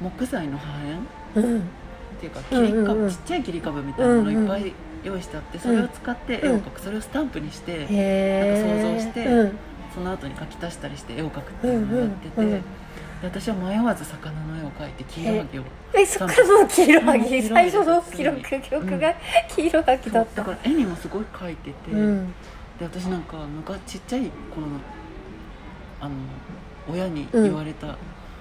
[0.00, 0.66] 木材の破
[1.34, 1.46] 片？
[1.48, 1.58] うん。
[1.58, 1.62] っ
[2.20, 3.10] ていうか切り株、うんうんうん。
[3.10, 6.58] ちっちゃい切り株みたいなのいっぱい用意してあってそれを使って絵をうん。
[6.60, 9.52] 描くそれをスタンプにして、なんか想像してうん
[9.94, 12.46] その後に描き足したりして絵を描くっていうのをやってて、うん。
[12.48, 12.62] うんうん
[13.22, 15.62] で私は迷わず魚の絵を描いて黄色はぎを。
[15.94, 19.14] えそっからの黄色はぎうん最初の記録記憶が？
[19.48, 20.42] 黄色はぎだった。
[20.42, 22.26] だから絵にもすごい描いてて、うん。
[22.78, 24.78] で私なんか昔ちっちゃい頃の
[26.00, 26.14] あの
[26.92, 27.96] 親に言われた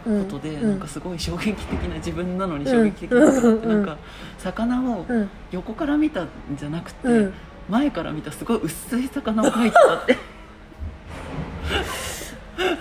[0.06, 0.26] うん。
[0.26, 0.70] ことで、うん。
[0.72, 3.86] なんかすごい衝撃的な自分なのに衝撃的なことがあって、うん。
[3.86, 3.98] なんか
[4.39, 5.30] 魚をうん。
[5.52, 7.34] 横から見たんじゃなくて、うん。
[7.70, 10.18] 前から見たすごい薄い魚を描いてたって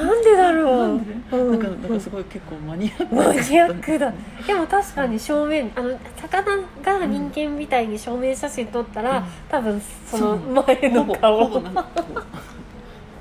[0.03, 1.01] なんでだろう
[1.37, 4.13] なんかなんかすごい結構マニアックなマニアックだ。
[4.47, 9.25] でも確かに正面あの魚が人間みたいに正面写真撮ったら、うん。
[9.49, 11.75] 多分その前のほぼ顔ほぼなん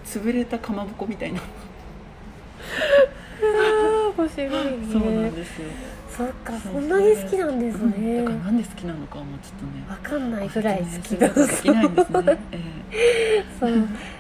[0.06, 1.42] 潰れたかまぼこみたいな、
[4.18, 4.56] 面白いね。
[4.92, 5.70] そうなんですよ
[6.16, 8.18] そっかそんなに好きなんですうんね。
[8.22, 11.30] だからなんで好きなのかはもうちょっとねわかんないぐらい好きで
[11.62, 13.72] きないんですね、えそう。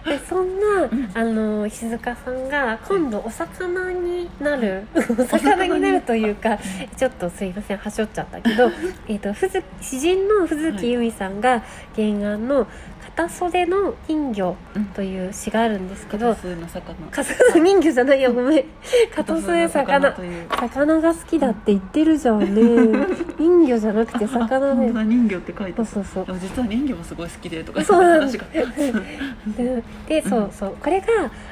[0.05, 6.57] でそんな、あの石塚さんが今度お魚になる、 お魚になるというか
[6.95, 8.71] ちょっとすいませんはしょっちゃったけど
[9.07, 11.63] えとふず詩人の藤木由美さんが
[11.95, 12.67] 原案の
[13.15, 14.55] 「片袖の人魚」
[14.95, 16.95] という詩があるんですえけど普通の魚。
[17.11, 18.65] 片袖人魚じゃないよごめん。
[19.13, 20.15] 片袖魚。
[20.59, 23.07] 魚が好きだって言ってるじゃんね。
[23.37, 26.37] 人魚じゃなくて魚だ本当よだ人魚って書いてそうそうそう。
[26.39, 30.75] 実は人魚もすごい好きでとかそうなん話が ででそうそう。
[30.81, 31.07] これが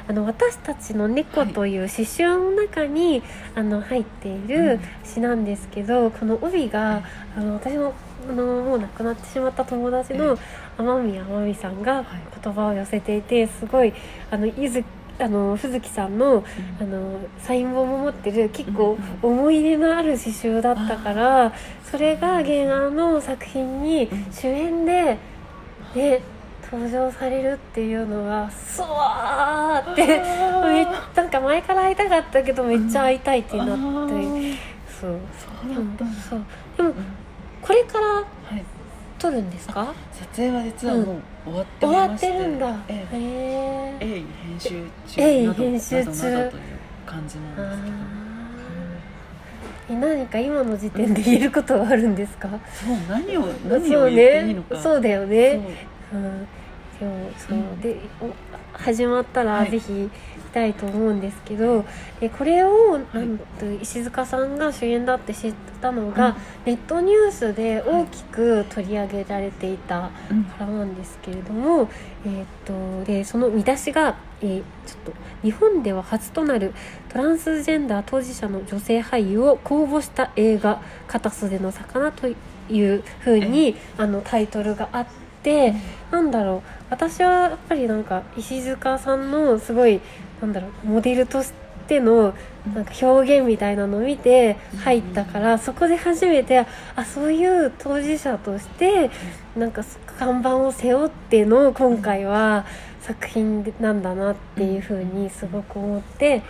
[0.08, 3.22] あの私たちの猫という詩集の中に、
[3.54, 7.02] あの入っている詩なんですけど、この帯が
[7.36, 7.92] あの私の
[8.28, 10.38] あのもう亡くなってしまった友達の
[10.76, 12.04] 天宮天海さんが
[12.42, 13.92] 言葉を寄せていてすごい
[14.30, 14.84] あのゆず
[15.18, 16.44] あの藤木さんの
[16.80, 21.52] あのサイン本も持ってる結構思い入れのある詩集だったから
[21.90, 25.18] それが原案の作品に主演で、
[25.94, 26.22] ね、
[26.70, 33.74] 登場されるっていうのがそわーってめっなんか前から会いたかったけどめっちゃ会いたいってなって
[35.00, 35.18] そう。
[35.38, 36.04] そうだったんだ。
[36.28, 36.40] そう。
[36.76, 36.94] でも
[37.62, 38.22] これからは
[38.56, 38.64] い。
[39.18, 39.92] 撮るんですか？
[40.12, 41.04] 撮影は実はもう
[41.44, 42.76] 終わってお終わっててるんだ。
[42.88, 43.96] えへえ。
[44.00, 44.68] え鋭意編集
[45.06, 46.62] 中など編集中などという
[47.04, 47.90] 感じあなんですけ
[49.92, 49.96] ど。
[49.96, 50.10] ー。
[50.14, 52.48] え何か今の時点で言えることはあるんですか？
[52.72, 54.74] そう何を何を言っていいのか。
[54.74, 54.80] ね。
[54.80, 55.60] そうだよね。
[56.10, 56.20] そう。
[56.20, 56.46] うん、
[56.98, 57.80] でもそう、うん。
[57.82, 59.70] でお始まったらはい。
[59.70, 60.08] ぜひ
[60.52, 61.84] たいと思うんですけど、
[62.20, 66.34] でこれをなんと石塚さんが主演だって知ったのが、うん。
[66.66, 70.44] ネットニュースで大きく取り上げられていたうん。
[70.44, 71.88] からなんですけれども、
[72.24, 76.74] えーっとでその見出しが、えーちょっと日本では初となる
[77.08, 82.34] トランスジェンダー当事者の女性俳優を公募した映画「片袖の魚」とい
[82.82, 85.06] うふうにあのタイトルがあっ
[85.42, 85.74] て。
[86.10, 90.00] なんだろう私はやっぱりなんか石塚さんのすごい
[90.40, 91.52] なんだろうモデルとし
[91.90, 92.32] しての
[92.72, 99.10] なんか表現みたいなのを見て入ったから、そこで初めてあそういう当事者として
[99.56, 102.64] なんか看板を背負っての今回は
[103.00, 106.30] 作品なんだなっていうふうにすごく思って。
[106.30, 106.42] はい。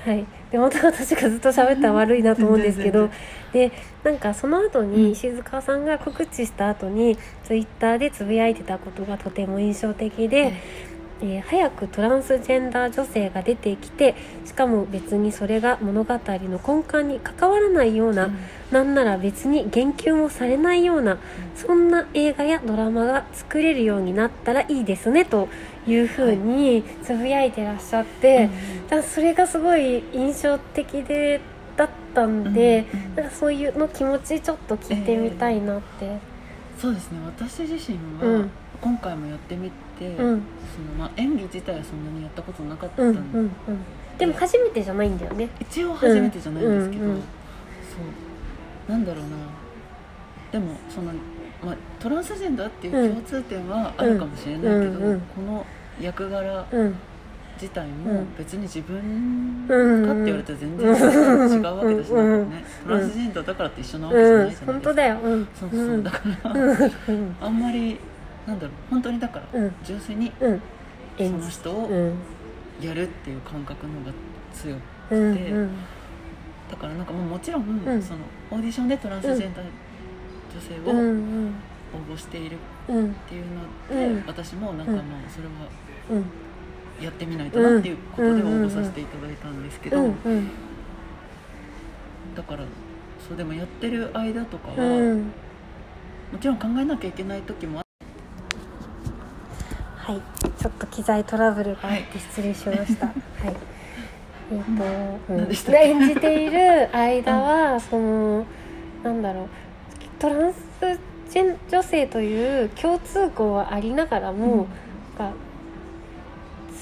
[0.00, 3.08] はい、でまた私がずっと喋ったら悪いなと思うんですけど
[3.52, 10.90] 全でなんかその後に静川さんが告知した後にツイッターでつぶやいてたことがとても印象的で、えー
[11.22, 14.14] 早くトランスジェンダー女性が出てきて
[14.46, 18.30] しかも別にそれが物語の根幹に関わらないような、
[18.70, 21.18] なんなら別に言及もされないような
[21.56, 25.50] そんな映画やドラマが作れるようになったらいいですねと
[25.90, 28.46] いうふうにつぶやいてらっしゃって。
[28.46, 28.50] だ
[28.90, 31.40] からそれがすごい印象的で
[31.76, 36.18] だったんで、うんうんなんかそういうの気持ちちょっと聞いてみたいなって、
[36.78, 37.18] そうですね。
[37.24, 38.50] 私自身はうん。
[38.80, 40.16] 今回もやってみて、うん。
[40.16, 40.38] その
[40.98, 43.50] まあ、演技自体はそんなにやったことなかったうんんで、うんうん
[44.18, 45.48] でも初めてじゃないんだよね。
[45.60, 47.20] 一応初めてじゃないんですけど、うんうんうん。
[47.20, 47.26] そ
[48.88, 48.92] う。
[48.92, 49.30] なんだろうな。
[50.52, 51.12] でもその、
[51.64, 55.20] まあ、トランスジェンダーっていう共通点はあるかもしれないけど、うんうんうん。
[55.20, 55.66] この
[56.00, 56.94] 役柄うん。
[57.60, 58.26] 自体うもん。
[58.38, 62.42] 別に自分うんかって言われたら全然違うわけだしなうん。
[62.42, 62.46] ん。
[62.46, 62.64] かね。
[62.84, 65.18] トランスジェンダーだからって一緒なわけじゃうんないじゃないですか、本当だよ。
[65.22, 65.48] うん。
[65.54, 66.02] そうそう、うん。
[66.02, 66.54] だから、
[67.42, 67.98] あんまり
[68.46, 69.74] なんだろう本当にだから、うん。
[69.84, 70.60] 純粋にうん。
[71.18, 72.14] その人をうん。
[72.80, 74.12] やるっていう感覚の方が
[74.54, 74.76] 強
[75.10, 75.36] くうん。
[75.36, 75.70] て、うん。
[76.70, 78.02] だからなんかもうもちろん、ん。
[78.02, 78.20] その
[78.52, 79.64] オーディションでトランスジェンダー
[80.54, 82.56] 女性を応募している
[82.88, 83.60] うんっていうの
[84.00, 84.24] で、うん。
[84.26, 85.89] 私もなんかまあそれはうん
[87.02, 90.04] やってみないとなっていうことで応募させていただいたんですけど、うん。
[90.04, 90.48] うん。
[92.34, 92.64] だから
[93.26, 95.22] そうでもやってる間とかは、うん。
[96.32, 97.82] もちろん考えなきゃいけない時もあ
[99.96, 100.20] はい、
[100.60, 103.06] ちょっと機材トラブルがあって失礼しました。
[103.08, 103.16] はい。
[104.52, 104.64] えっ、
[105.28, 105.36] と、うん。
[105.38, 105.80] 何でしたっけ？
[105.88, 108.44] 演じている間は、その
[109.04, 109.48] なんだろう、
[110.18, 110.58] トランス
[111.30, 114.66] ジェン女性という共通項はありながらも、
[115.18, 115.32] なんか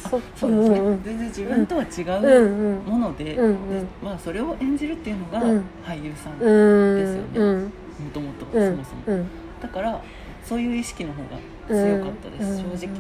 [0.03, 3.81] そそうですね、んうん全然自分とは違うもので,、うんうん。
[3.81, 5.65] でまあそれを演じるっていうのがうん。
[5.85, 7.29] 俳優さん、うんですよね。
[7.35, 9.27] うんもともとうんそもそも、うん
[9.61, 10.01] だから
[10.45, 11.37] そういう意識の方が
[11.69, 12.97] 強かったです、うん正直そのうん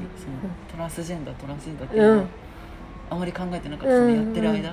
[0.70, 2.24] トランスジェンダートランスジェンダーっていうのは、
[3.10, 4.70] あまり考えてなかったですね、やってる間、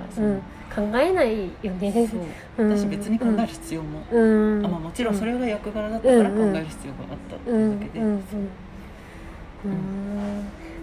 [0.75, 2.09] 考えないよね。
[2.57, 2.67] そう。
[2.69, 4.65] 私別に考える必要も、うん。
[4.65, 8.23] あまあ、もちろんそれが役柄だったから考える必要があったってうんいうだけで、うん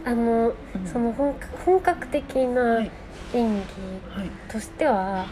[0.04, 0.86] あの、うん。
[0.86, 2.90] その本格本格的なはい。
[3.34, 3.60] 演技
[4.20, 5.24] はいとしては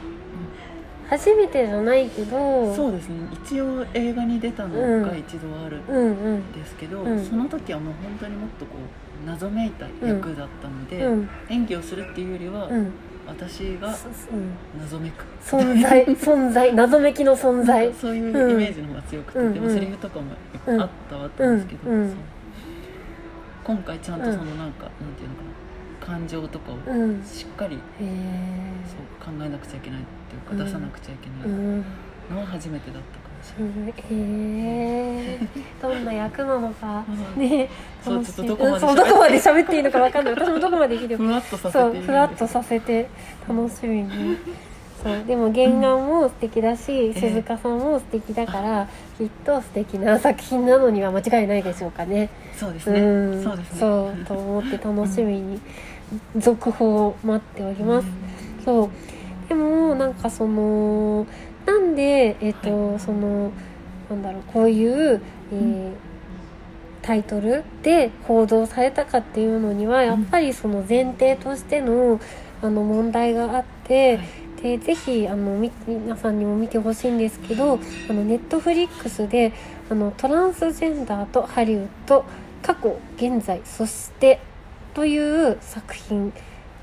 [1.10, 3.16] 初めてじゃないけどそうですね。
[3.44, 8.76] 一応映画に出たのが一度あるんですけど、うんその時はもう本当にもっとこ
[9.24, 11.28] う謎めいた役だったので、うん。
[11.48, 12.92] 演技をするっていうよりは、うん。
[13.26, 13.94] 私が
[14.80, 15.24] 謎めく。
[15.44, 17.92] 存在 存在謎めきの存在。
[17.92, 20.26] そういうイメージの方が強くて、うんでもセリフとかも
[20.66, 21.94] あったはあったんですけど、う
[23.74, 25.42] 今回ちゃんとそのなんか、なんていうのか
[26.00, 27.22] な感情とかをうん。
[27.24, 28.08] しっかりへえ
[28.86, 30.58] そう考えなくちゃいけないっていうか、うん。
[30.64, 31.84] 出さなくちゃいけうないん。
[32.30, 34.04] のは初めてだったかもしうれない。
[34.10, 35.38] え
[35.80, 37.04] どんな役なのか。
[37.36, 37.42] うん。
[37.48, 37.68] ね。
[38.02, 38.78] そうちょっとどこま
[39.28, 40.34] で喋っていいのかわかんない。
[40.34, 41.16] 私もどこまでいいのか。
[41.16, 42.00] ふわっとさせて。
[42.00, 43.08] ふわっとさせて
[43.48, 44.36] 楽しみに
[45.02, 45.24] そう。
[45.24, 52.28] でも原案も素敵だし、え静香さんも素敵だからきっと素敵な作品なのには間違いないでしょうかね。
[52.56, 53.00] そうですね。
[53.00, 53.42] うん。
[53.42, 53.78] そうですね。
[53.78, 55.60] そうと思って楽しみに
[56.36, 58.08] 続報を待っております、
[58.64, 59.48] そう。
[59.48, 61.26] でもなんかその
[61.66, 63.00] なんでえっ、と、はい。
[63.00, 63.52] その
[64.10, 65.20] なんだろうこういう、
[65.52, 66.10] えー
[67.02, 72.20] タイトルで報道されたかっていうのにはやっぱりその前提としての
[72.62, 79.52] あの問題があって、はいでぜひあのみ皆さんにも見てほしいんですけどあのネットフリックスで
[79.88, 82.24] あのトランスジェンダーとハリウッド
[82.62, 84.38] 過去現在そして
[84.92, 86.32] という作品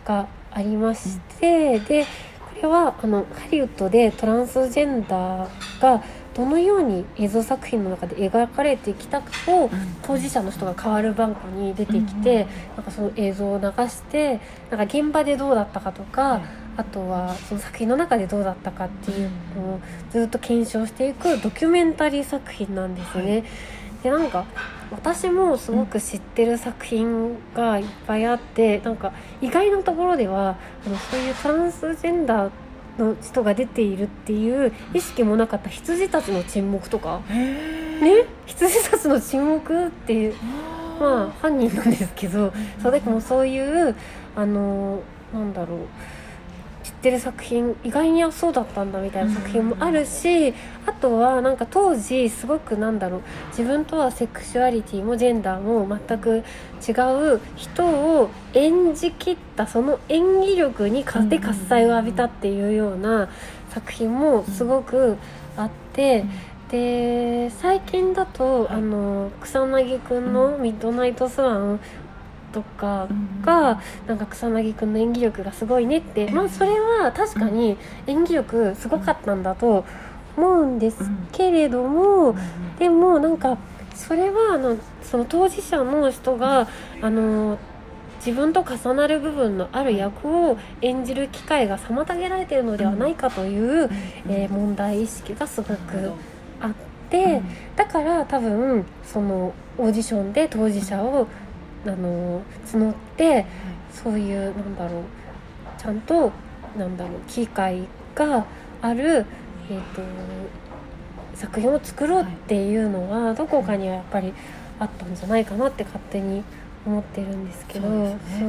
[0.06, 9.70] がありまして、でこれはあのハリウッドでトランスジェンダーがどのように映像作品の中で描かれてきたかを
[10.02, 14.40] 当事者の人が変わる番号に出てきて、なんかその映像を流して
[14.72, 19.80] なんか現場でどうだったかとか、はいあとはその作品の中でどうだったかっていうのを
[20.12, 23.32] ずっと検証していくドキュメンタリー作品なんですね。
[23.32, 23.44] はい。
[24.04, 24.46] でなんか
[24.92, 29.12] 私もすごく知ってる作品がいっぱいあってなんか
[29.42, 32.52] 意外なところではあのそういうトランスジェンダー
[33.00, 37.22] の人が出ているっていう意識もなかった羊たちの沈黙とか。
[37.30, 38.26] ね？
[38.46, 40.36] 羊たちの沈黙っていう
[41.00, 43.96] まあ犯人なんですけどそうでもそういう
[44.36, 45.02] あの
[45.34, 45.80] なんだろう
[46.88, 50.54] 知ってる作品意外にあそうだったんだみたいな作品もあるし、
[50.86, 56.46] あとはなんか当時すごくなんだろう自分とはセクシュアリティもジェンダーも全く
[56.88, 56.92] 違
[57.36, 63.28] う人を演じきったその演技力にかで喝采を浴びたっていうような
[63.70, 65.18] 作品もすごく
[65.58, 66.24] あって。
[66.70, 71.80] で最近だと、はいあの草薙くんの「ミッドナイトスワン」
[72.52, 73.08] とか
[73.44, 79.86] が、なんか草薙くんの演技力がすごいねって、まあそれは確かに演技力すごかったんだと
[80.36, 80.98] 思うんです
[81.32, 82.36] けれども、
[82.80, 83.58] でもなんか
[83.96, 86.68] それはあのその当事者の人が
[87.02, 87.58] あの
[88.26, 93.90] 自分と重なる部分のある役を演じる機会が妨げられているのではないかという、
[94.28, 96.12] えー問題意識がすごく
[96.62, 96.70] あっ
[97.10, 97.42] て。
[97.78, 101.28] だから多分そのオーディションで当事者を
[101.88, 103.46] あの募って
[103.92, 105.04] そういうなんだろう
[105.78, 106.32] ちゃんと
[106.78, 108.46] なんだろう機会が
[108.82, 109.26] ある、
[109.70, 110.02] えー、と
[111.34, 114.34] 作品を作ろうっていうのはどこかにはやっぱり
[114.80, 116.44] あったんじゃないかなって勝手に
[116.86, 118.40] 思ってるんですけどそうですね。
[118.40, 118.46] そ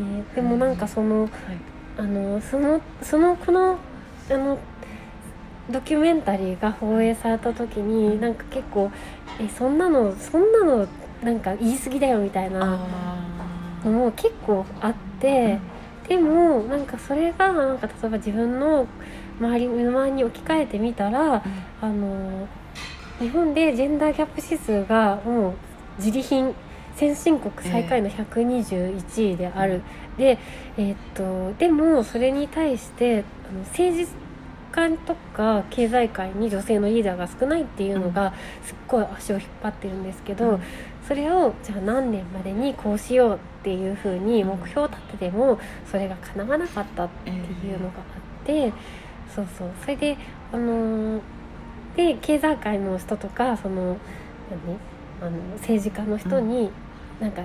[0.00, 0.04] う。
[0.04, 1.28] ねでもなんかその
[1.96, 3.78] あのそのそのこの
[4.30, 4.58] あの
[5.70, 8.90] ドキュメンタリーが放映された時になんか結構
[9.40, 10.86] えそんなのそんなの
[11.22, 12.78] なんか言い過ぎだよみたいな
[13.84, 15.58] のも結構あって
[16.08, 18.86] でもなんかそれがなんか例えば自分の
[19.40, 21.42] 周り身の回りに置き換えてみたら
[21.80, 22.46] あの
[23.18, 25.54] 日本でジェンダーギャップ指数がもう
[25.98, 26.54] 自利品
[26.94, 29.82] 先進国最下位の121位である、
[30.16, 30.38] で,、
[30.76, 34.23] えーっとでもそれに対してあの政治
[34.74, 38.34] 家とか経済界に女性のリーダーが少ないっていうのが
[38.64, 40.58] すっごい足を引っ張ってるんですけど、
[41.06, 45.58] それをじゃあ何年までにこうしようっていうふうに目標を立てても
[45.90, 47.34] それが叶わなかったってい
[47.74, 48.00] うのがあ
[48.42, 48.72] って、
[49.34, 49.70] そうそう。
[49.82, 50.16] それで
[50.52, 51.20] あのー
[51.96, 53.96] で経済界の人とかその
[54.50, 54.76] 何？
[55.22, 56.70] あの政治家の人に、
[57.20, 57.42] なんか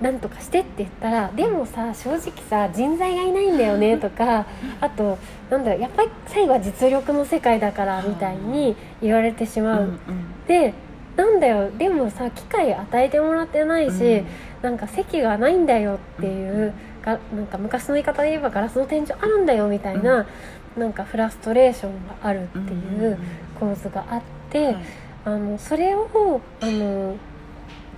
[0.00, 4.46] なんとかしてって言ったらでもさ正直さ人材がいないんだよね とか
[4.80, 5.18] あと
[5.50, 9.90] なんだろうやっぱり最後は実力の世界だからみたいに言われてしまう、
[10.46, 10.72] で
[11.16, 14.22] なんだよでもさ機会与えてもらってないし、
[14.62, 20.26] なんか席がないんだよっていうがなんか昔の言い方で言えばガラスの天井あるんだよみたいな、
[20.76, 23.18] なんかフラストレーションがあるっていう
[23.58, 24.76] 構図があって、
[25.24, 27.16] あのそれをあの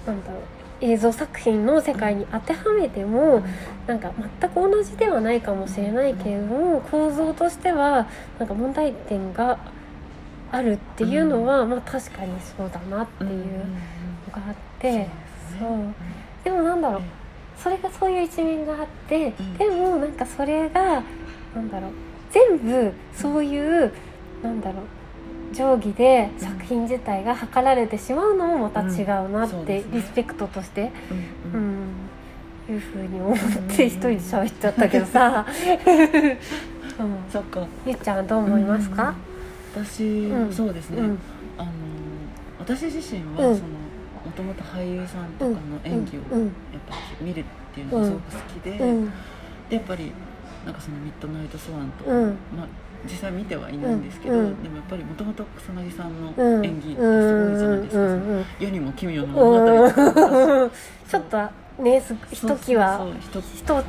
[0.06, 3.42] なんだろう映像作品の世界に当てはめても
[3.86, 9.58] なんか全く同じではないかもしれないけれども構造としてはなんか問題点が
[10.52, 13.34] あるっていうのは、まあ確かにそうだなっていうの
[14.32, 15.08] があって、
[15.58, 15.94] そう。
[16.42, 17.02] でもなんだろう
[17.56, 19.56] それがそういう一面があって、うん。
[19.56, 21.04] でもなんかそれが
[21.54, 21.90] なんだろう
[22.32, 23.92] 全部そういう
[24.42, 24.84] なんだろう
[25.52, 30.90] 定規で作品自体が測られてしまうのもまた違うなって、リスペクトとして、
[31.52, 31.86] ううん。
[31.86, 32.10] ん。
[32.72, 35.44] いうふうに思って一人で喋っちゃったけどさ、
[36.98, 37.66] うん、そっか。
[37.84, 39.14] ゆっちゃんはどう思いますか、
[39.74, 40.52] 私うん。
[40.52, 41.02] そうですね。
[41.02, 41.18] うん。
[41.58, 41.70] あの
[42.60, 43.34] 私自身うん。
[43.34, 43.68] はその
[44.24, 46.44] もともと俳優さんとかの演技をうん。
[46.44, 46.52] やっ
[46.88, 49.06] ぱり見るっていうのがすごく好きでうん。
[49.68, 50.12] でやっぱり
[50.64, 52.04] なんかそのミッドナイトスワンと
[52.56, 52.66] まあ、
[53.04, 58.36] 実際見てはいないんですけど、うんでもやっぱりもともと草薙さんのうん演技ってすごいじゃないですか、うんうん。
[58.36, 60.70] うん世にも奇妙な物語
[61.08, 63.00] ちょっとねすひときわ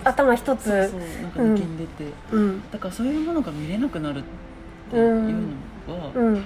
[0.04, 0.66] 頭一つ。
[0.66, 2.72] そうなんか抜けんでて、うん。
[2.72, 4.24] だからそういうものが見れなくなるっ
[4.90, 5.14] ていう
[5.88, 6.34] のは、うん。
[6.34, 6.44] なん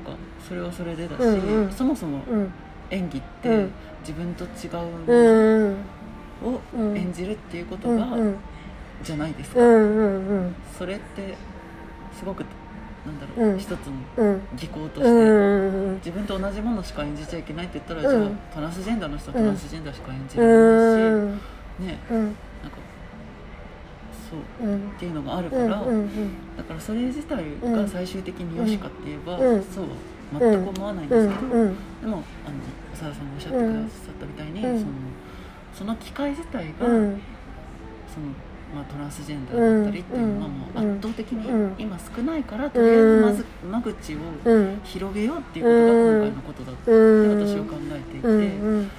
[0.00, 0.12] か
[0.46, 1.72] それはそれでだし、うんうん。
[1.72, 2.52] そもそもうん。
[2.90, 3.70] 演技ってうん。
[4.00, 5.76] 自分と違う
[6.44, 6.96] をうん。
[6.96, 8.36] 演じるっていうことが、うんうん。
[9.02, 10.54] じゃないですか、うんうん。
[10.78, 11.34] それって
[12.22, 12.44] すごく
[13.04, 13.58] なんだろう、うん。
[13.58, 13.76] 一つの
[14.16, 14.42] うん。
[14.54, 15.88] 技巧として、うん。
[15.88, 18.22] うん自分と同じものしか演じちゃいけないって言ったら、うん。
[18.22, 19.42] じゃあトランスジェンダーの人はうん。
[19.42, 21.40] トランスジェンダーしか演じうられないん。
[21.80, 22.18] し、ねうん。
[22.22, 22.38] なんか
[24.30, 24.76] そううん。
[24.76, 26.08] っていうのがあるかうんら、うん。
[26.56, 29.62] だからそれ自体が最終的に良しかって言えば、うん。
[29.64, 29.90] そうは
[30.38, 31.76] 全く思わないんですけど、うん。
[32.00, 32.56] でもあの
[32.94, 34.78] 長田さんがおっしゃってくださったみたいに、うん。
[34.78, 34.92] その
[35.74, 37.20] その機械自体が、うん。
[38.06, 38.26] その
[38.74, 41.74] まあ、トランスジェンダーだったりっていうのはもううん圧倒的にうん。
[41.78, 47.46] 今少ないからとりあえずまず間口をうん広げようっていうことが今回のことだってうん。
[47.46, 48.90] 私は考えていて、うん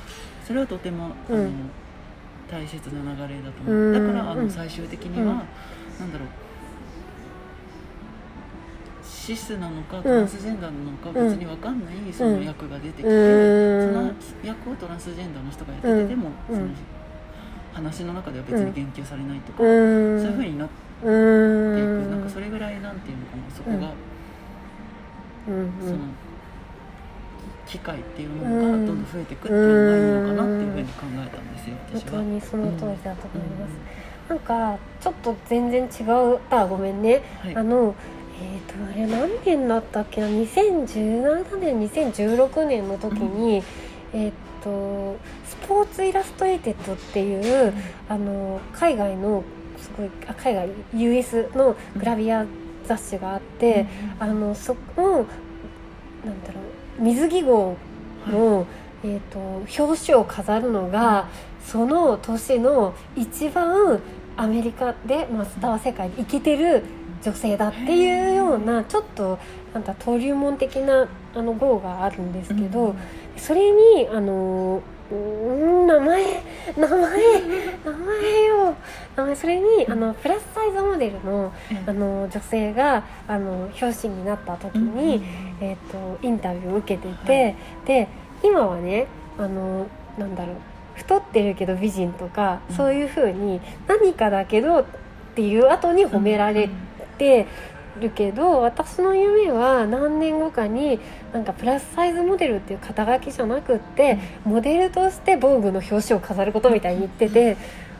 [0.45, 1.51] それはとてもあの、うん
[2.51, 3.93] 大切な流れだと思う、うん。
[3.93, 4.45] だからあうん。
[4.45, 5.27] の最終的には、うん。
[5.27, 6.27] なんだろう。
[9.03, 13.93] シスなのかトランスジェンダーなのか別に分かんないその役が出てきて、うん。
[13.93, 14.11] その
[14.43, 16.55] 役をトランスジェンダーの人がやっててでも、うん。
[16.55, 16.67] その
[17.73, 20.21] 話の中では別に言及されないとか、うん。
[20.21, 22.11] そういうふうになってういく、ん。
[22.11, 25.97] なんかそれぐらいなんていうのかなそこが、うんその
[27.65, 32.11] 機会っていうものがどんどん増えていくっていうのがいいのかなっていうふうに考えたんですよ私は。
[32.11, 33.71] 本当にその通りだと思います、
[34.29, 36.03] なんかちょっと全然違
[36.35, 36.39] う。
[36.49, 37.55] あごめんね、はい。
[37.55, 37.95] あの
[38.41, 43.63] えー、とあれ何年だったっけな？2017年2016年の時に、
[44.13, 44.31] えっ、
[44.63, 45.17] と
[45.53, 47.73] スポーツイラストレイテッドっていう、
[48.09, 49.43] あの海外の
[49.77, 52.45] すごいあ海外 US のグラビア
[52.85, 53.85] 雑誌があって、
[54.19, 55.25] あのその
[56.25, 56.59] なんだろ
[56.99, 57.75] う水着号
[58.27, 58.65] の、
[59.03, 59.39] えー、と
[59.83, 61.27] 表紙を飾るのが
[61.65, 63.99] その年の一番
[64.35, 66.83] アメリカで、まあ、スター世界でイケてる
[67.23, 69.39] 女性だっていうようなちょっと
[69.73, 72.95] なんだ登竜門的なあの号があるんですけど、
[73.37, 74.81] それにあの
[75.13, 76.43] うーん名前
[76.77, 76.99] 名前
[77.85, 78.75] 名前よ
[79.15, 81.53] 名前それにあのプラスサイズモデルの
[81.85, 85.23] あの女性があの表紙になった時に、
[85.61, 87.55] えー、とインタビューを受けてて、は
[87.85, 88.07] で
[88.43, 89.07] 今はね
[89.37, 89.87] あの
[90.17, 90.55] なんだろう
[90.95, 92.75] 太ってるけど美人とか、うん。
[92.75, 94.85] そういう風に何かだけどっ
[95.35, 96.69] ていう後に褒められ
[97.17, 97.47] て
[97.99, 100.99] るけど、私の夢は何年後かに
[101.33, 107.57] なんかプラスサイズモデルっていう肩書きじゃなくって、モデルとして防具の表紙を飾ることみたいに言ってて。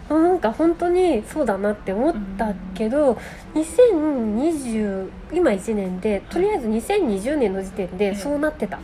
[0.09, 3.17] あなんか本当にそうだなって思ったけど、
[3.55, 8.79] 2020今1年でとりあえず2020年の時点でそうなってた、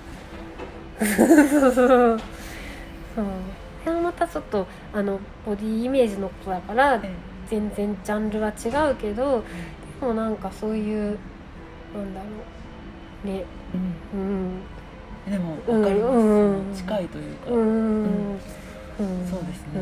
[1.06, 1.74] そう。
[1.74, 2.20] そう
[3.84, 7.12] それはまたちょっとあのボディイメージのことだからえ
[7.50, 11.18] 全然ジャンルは違うけどでもなんかそういう
[11.94, 12.26] なんだろ
[13.24, 13.28] う。
[13.28, 13.44] ね。
[13.44, 13.46] え
[14.16, 14.22] うん。
[14.22, 14.24] う
[15.30, 15.32] ん。
[15.32, 16.74] でもうん分かります、うん。
[16.74, 18.04] 近いというか、うん。
[18.04, 18.40] うん。
[19.30, 19.80] そうですね、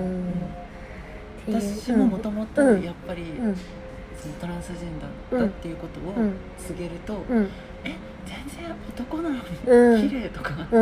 [1.48, 1.62] うん。
[1.62, 2.82] 私ももともとうん。
[2.82, 3.56] やっぱり、うん。
[4.20, 6.34] そのトランスジェンダーだっていうことをうん。
[6.58, 7.50] 告げると、うん。
[7.84, 7.96] え
[8.26, 10.10] 全然男なのにうん。
[10.10, 10.80] 綺麗とか、う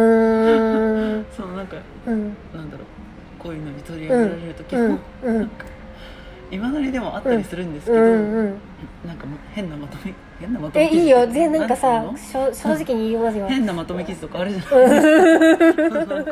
[1.19, 1.25] ん。
[1.36, 1.77] そのなんか
[2.07, 2.36] うん。
[2.53, 2.88] なんだろう。
[3.38, 5.39] こういうのに取り上げられる時も、うん。
[5.39, 5.65] なんか
[6.49, 8.07] いまだにでもあったりするんですけど、うん。
[8.07, 8.57] うん
[9.05, 11.25] なんか変なまとめ変なまとめえいいよ。
[11.27, 12.03] でなんかなさ
[12.53, 13.47] 正直に言いますよ。
[13.47, 16.31] 変なまとめ記事とかあるじゃない なんか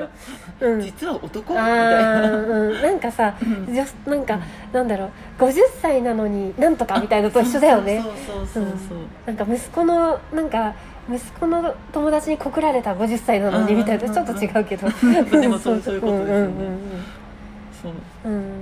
[0.60, 1.54] うん実は男？
[1.54, 2.22] みあたいな。
[2.30, 2.82] ーうん。
[2.82, 3.74] なんかさうん。
[3.74, 4.40] 女なんか
[4.72, 5.10] なんだろう。
[5.44, 8.02] 50歳なのになんとかみたいなのと一緒だよね。
[8.02, 10.74] そうそうそうそうそう、なんか息子のなんか
[11.12, 14.10] 息子の友達に告られた50歳なのにみたいな。
[14.10, 14.88] ちょっと違うけど。
[15.42, 16.36] でもそう そういうことですよね。
[16.36, 16.80] そううんうん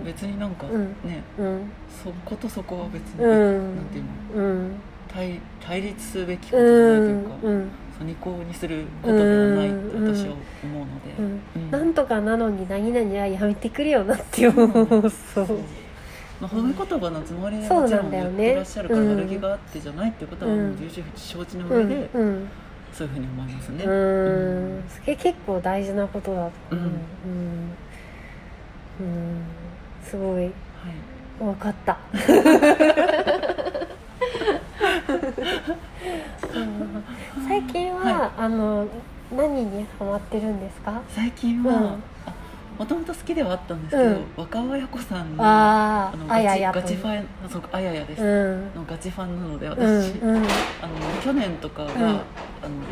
[0.05, 0.87] 別になんか、うん。
[1.03, 1.71] ねうん。
[2.03, 3.75] そことそこは別に、うん。
[3.75, 4.03] なんていう
[4.37, 4.71] のうん。
[5.07, 7.71] 対対立すべきことうじゃないというんか、うん。
[7.97, 11.41] そう二項にすることではないって私は思うので、うん。
[11.55, 11.71] うん。
[11.71, 15.09] なんとかなのに何々はやめてくれよなって思う。
[15.09, 15.47] そう。
[16.39, 19.15] まあ、褒め言葉のつもりでそうもちろん言ってらっしゃるからうん。
[19.15, 20.59] 悪気があってじゃないってことはうん。
[20.69, 22.47] もう重々承知のうん上で、うん。
[22.91, 24.83] そういうふうに思いますね、うん。
[24.89, 26.85] それ結構大事なことだと思う。
[26.85, 26.91] うん
[29.01, 29.41] うんうん
[30.03, 30.43] すごい。
[30.43, 30.51] はい。
[31.39, 31.97] 分かった。
[36.55, 37.03] うん。
[37.47, 38.87] 最近は、あの
[39.35, 41.01] 何にハマってるんですか？
[41.09, 42.03] 最近は、うん
[42.77, 44.25] もともと好きではあったんですけど、うん。
[44.37, 48.75] 若尾綾子さんのあのああややガチガチフンァンそうあややです、うん。
[48.75, 50.37] のガチファンなので私、うんうん。
[50.37, 50.47] あの
[51.23, 52.01] 去年とかが、うん。
[52.03, 52.19] あの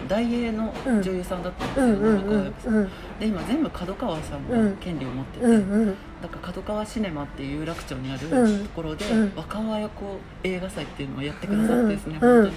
[0.07, 2.89] 大英の女優さんだったんですよ、うんうん若尾綾子さんうん。
[3.19, 4.71] で今全部角川さんうん。
[4.71, 5.95] が権利を持ってて、うんうん。
[6.21, 8.63] だから角川シネマっていう有楽町にあるうん。
[8.63, 9.34] ところで、うん。
[9.36, 12.19] 若尾綾子映画祭っていうのをやってくださってですね、うん。
[12.19, 12.55] 本当に。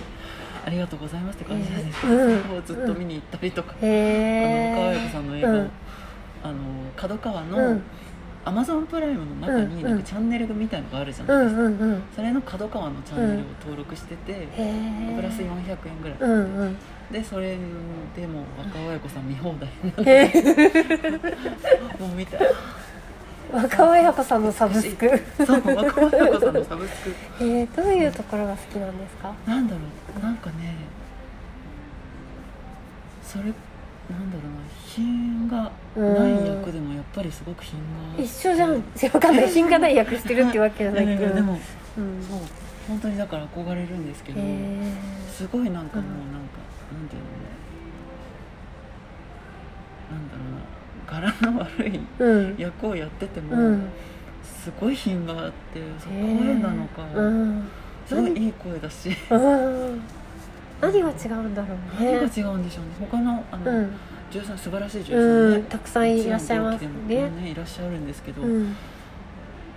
[0.65, 2.43] ありがとうございますって感じなんですけど、うん。
[2.43, 5.71] それをずっと見に行ったりとか、へえあの若尾綾子さんの映画を、うん
[6.45, 6.55] あの
[6.97, 7.83] 角川うのん。
[8.45, 9.99] アマゾンプライムの中にうんなん。
[10.01, 12.03] かチャンネルみたいのがあるじゃなういですか、んうんうん。
[12.17, 16.77] それの角川のチャンネルを登録してて、へえプラス400円ぐらい、うんうん。
[17.13, 17.57] でそれ
[18.17, 19.69] でも若尾綾子さん見放題
[20.07, 21.21] へえ
[22.01, 22.39] もう見た。
[23.53, 25.09] 若尾彩子さんのサブスク。
[25.47, 27.15] そう若尾綾子さんのサブスク。
[27.41, 29.33] えー、どういうところが好きなんですか？
[29.47, 29.81] なんだろ
[30.19, 30.21] う。
[30.21, 30.75] なんかね
[33.23, 33.55] それなんだ
[34.37, 34.59] ろうな
[34.95, 37.79] 品がない役でもやっぱりすごく品
[38.17, 38.75] が一緒じゃん。
[38.75, 39.49] わかんない。
[39.49, 41.35] 品がない役してるってわけじゃないけど。
[41.35, 41.59] でも
[41.97, 42.23] うん。
[42.23, 42.39] そう。
[42.89, 44.41] 本当にだから憧れるんですけど、
[45.31, 46.33] すごいなんかもううん。
[46.33, 46.59] なんか、
[46.93, 47.53] なんていうのね。
[50.11, 51.41] なんだろうな。
[51.41, 52.57] 柄の悪いうん。
[52.59, 53.89] 役をやってても、うん。
[54.45, 57.69] すごい品があってそうへー声なのか、うん。
[58.07, 60.03] すごいいい声だし、うん。
[60.81, 62.91] 何が違うんだろう何がね違うんでしょうね。
[63.01, 63.91] 他のあの、うん
[64.33, 66.89] 女優さん素晴らしい女優さんね、うんたくさんいらっしゃいますね。
[67.29, 68.75] ねいらっしゃるんですけど、うん。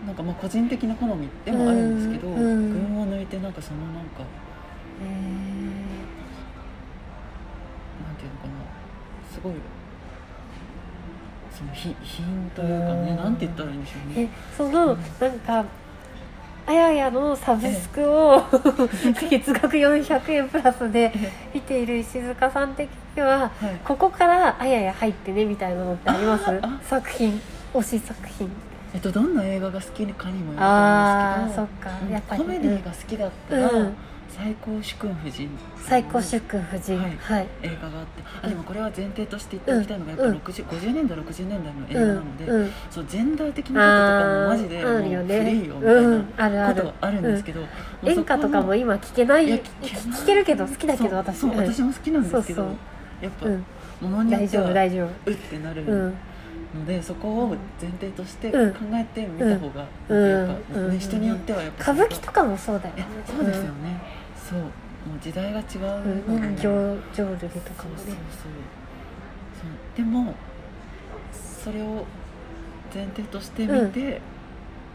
[0.07, 5.05] なんかまあ個人的な好みでもあるんですけど、群を抜いてなんかそのなんかへ
[8.05, 8.53] なんていうのかな。
[9.33, 9.53] すごい
[11.51, 13.17] その品品というかねうん。
[13.17, 14.97] なんて言ったらいいんでしょうえねそのなん
[15.39, 15.65] か
[16.67, 18.41] あややのサブスクを
[19.29, 21.11] 月額400円プラスで
[21.53, 23.51] 見ている石塚さん的にははい。
[23.83, 26.45] ここからあやや入ってねみたいなのってあります？
[26.89, 27.39] 作品
[27.73, 28.49] 推し作品。
[28.93, 31.55] えっとどんな映画が好きかにもよると思うんですけど。
[31.55, 31.89] あーそっか。
[32.03, 32.41] うんやっぱり。
[32.41, 33.93] コメディが好きだったら、うん
[34.37, 35.49] 最高主君夫人。
[35.77, 36.97] 最高主君夫人。
[36.99, 37.17] はい。
[37.17, 37.47] はい。
[37.63, 38.23] 映画があって。
[38.43, 40.37] あでもこれは前提として言っておきたいのがやっぱうん。
[40.37, 42.71] 60 50年代60年代の映画うんなので、うん。
[42.91, 46.19] そうジェンダー的なこととかもマジでもうあーあるよみたいうん。
[46.19, 46.75] なあるある。
[46.75, 47.61] ことはあるんですけど、
[48.03, 49.47] 演歌とかも今聞けない。
[49.47, 51.43] 聞聞けるけど好きだけど私。
[51.43, 51.51] うん。
[51.51, 52.63] そう私も好きなんですけど
[53.21, 53.65] やっぱ、うん。
[54.01, 58.95] ものによっては夫大丈うってなるので、そこを前提として考うん。
[58.95, 60.29] えてみた方が、うん。
[60.29, 60.91] やっぱ、うん。
[60.91, 63.05] ね人によってはやっぱ歌舞伎とかもそうだよね。
[63.25, 64.01] そうですよね、
[64.49, 65.65] そうもう時代が違う
[66.27, 66.71] ので、うん、浄
[67.13, 70.35] 浄瑠璃とかもそうそうそうそうでも
[71.31, 72.05] それを
[72.93, 74.21] 前提として見て、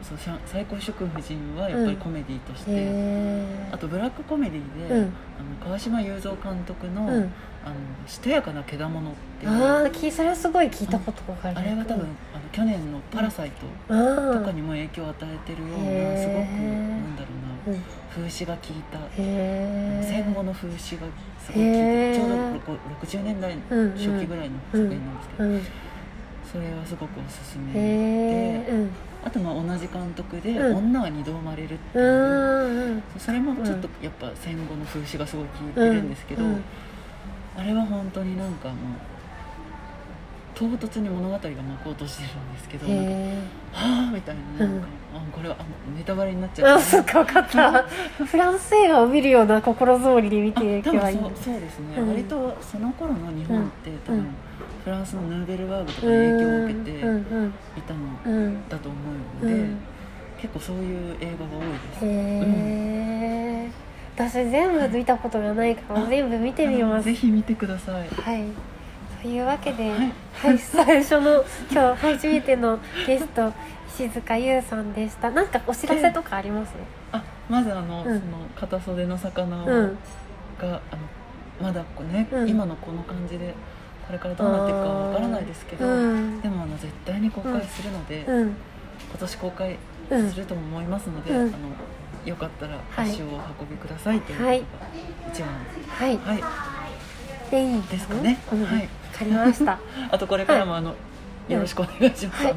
[0.02, 5.12] そう最高主君夫人はやっぱりコメディとして、へあとブラックコメディで、うんあの
[5.64, 7.32] 川島雄三監督の「うん
[7.62, 7.74] あの
[8.06, 12.06] しとやかなけだもの」っていうああそれはすごい聞いたことがあるあれは多分、
[12.52, 17.28] 去年の「パラサイト」とかにも影響を与えてるような、すごくなんだろ
[17.66, 17.82] うなうん。
[18.10, 18.98] 風刺が効いた、
[20.02, 21.06] 戦後の風刺が
[21.38, 22.34] すごい効いてちょうど
[22.66, 25.62] こう60年代うん初期ぐらいの作品なんですけど、うん
[26.50, 28.88] それはすごくおすすめへで
[29.24, 30.76] あとまあ同じ監督で「うん。
[30.78, 36.60] 女は二度生まれる」ってういう、それもちょっとやっぱ戦後の風刺がすごい効いてるんですけど、うん。
[37.56, 38.76] あれは本当になんかもう
[40.60, 43.34] 唐突に物語が巻こうとしてるんですけど、なんかへ
[43.72, 45.64] はあみたいななんか、あこれはあ
[45.96, 47.82] ネタバレになっちゃうえあそっか分かった。
[47.82, 54.26] フランス映画を見るような心づもりで見ていけばいい そうそうですね、うん割とその頃の日本って多分、うん
[54.84, 57.20] フランスのヌーベルバーグとかに影響を受けていたうんの
[58.24, 58.32] うん。
[58.44, 58.98] うんだと思
[59.42, 59.78] うので、うん。
[60.40, 63.70] 結構そういう映画が多いです、へえ
[64.16, 67.04] 私全部見たことがないから全部見てみます。
[67.04, 68.08] ぜひ見てください。
[68.08, 68.44] はい
[69.22, 69.96] というわけで、は
[70.32, 73.52] はいい、最初の 今日初めてのゲスト
[73.88, 75.30] 石塚優さんでした。
[75.30, 76.72] なんかお知らせとかあります、
[77.12, 78.18] あまずあの、うん。
[78.18, 79.98] その片袖の魚を、うん。
[80.58, 80.80] があの
[81.60, 82.48] まだこうね、うん。
[82.48, 83.54] 今のこの感じで
[84.06, 86.40] これからどうなっていくかはわからないですけど、うん。
[86.40, 88.48] でもあの絶対に公開するので、うん。
[88.48, 88.54] 今
[89.18, 89.76] 年公開
[90.10, 91.40] うんするとも思いますので、うん。
[91.40, 91.50] あの
[92.24, 93.10] よかったらはい。
[93.10, 93.28] 足をお
[93.60, 94.64] 運びくださいというのがはい。
[95.30, 95.50] 一番。
[95.88, 96.16] はい。
[96.16, 98.38] はい、でいいですかね。
[98.50, 98.82] うん、はい。
[98.82, 98.88] わ
[99.20, 99.78] かりました。
[100.10, 100.94] あとこれからもあの、
[101.48, 102.54] いよろしくお願いします、はい。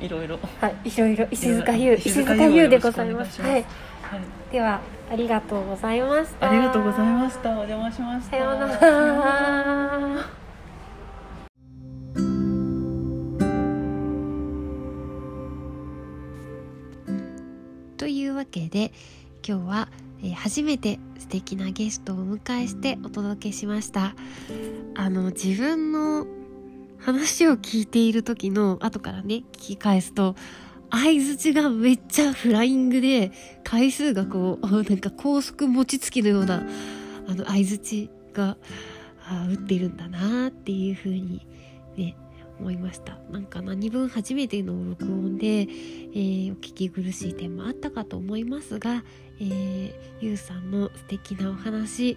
[0.00, 0.08] い。
[0.08, 0.38] ろいろ。
[0.60, 0.74] はい。
[0.84, 1.26] いろいろ。
[1.30, 3.42] 石塚優石石塚優でございます。
[3.42, 3.64] はい。
[4.50, 4.80] では
[5.10, 6.50] ありがとうございました。
[6.50, 7.50] ありがとうございました。
[7.50, 8.30] お邪魔しました。
[8.30, 10.26] さようなら。
[17.96, 18.92] というわけで
[19.46, 19.88] 今日は、
[20.22, 24.14] えー初めて素敵なゲストをお迎えしてお届けしました。
[24.94, 26.26] あの自分の
[26.98, 30.34] 話を聞いている時の後からね聞き返すと
[30.90, 33.32] 相づちがめっちゃフライングで
[33.64, 36.66] 回数がこうなんか高速餅つきのような
[37.26, 38.56] あの相づちが
[39.48, 41.46] 打ってるんだなっていう風に
[41.96, 42.16] ね
[42.60, 43.18] 思いました。
[43.30, 49.02] なんか何分初めての録音で、えーお聞き苦しい点もあったかと思いますが、
[49.40, 52.16] えー、ゆうさんの素敵なお話、えー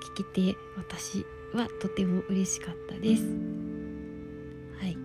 [0.00, 3.24] 聞けて私はとても嬉しかったです。
[4.80, 4.96] はい。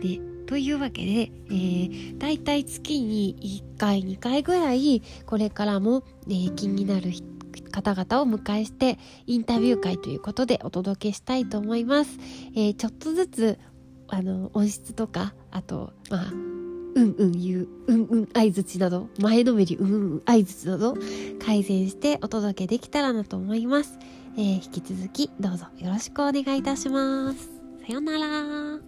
[0.00, 3.36] でというわけで、えー、だいたい月に
[3.76, 7.33] 1回2回ぐらいこれからも、えー気になる人
[7.74, 12.18] 方々を迎えしてインタビュー会ということでお届けしたいと思います。
[12.54, 13.58] えーちょっとずつ
[14.06, 20.96] あの音質とかあとまあうんうん言ううんうん相づちなど前のめりうんうん相づちなど
[21.44, 23.98] 改善してお届けできたらなと思います。
[24.36, 27.48] えー引き続きどうぞよろしくお願いいたします。
[27.84, 28.78] さようなら。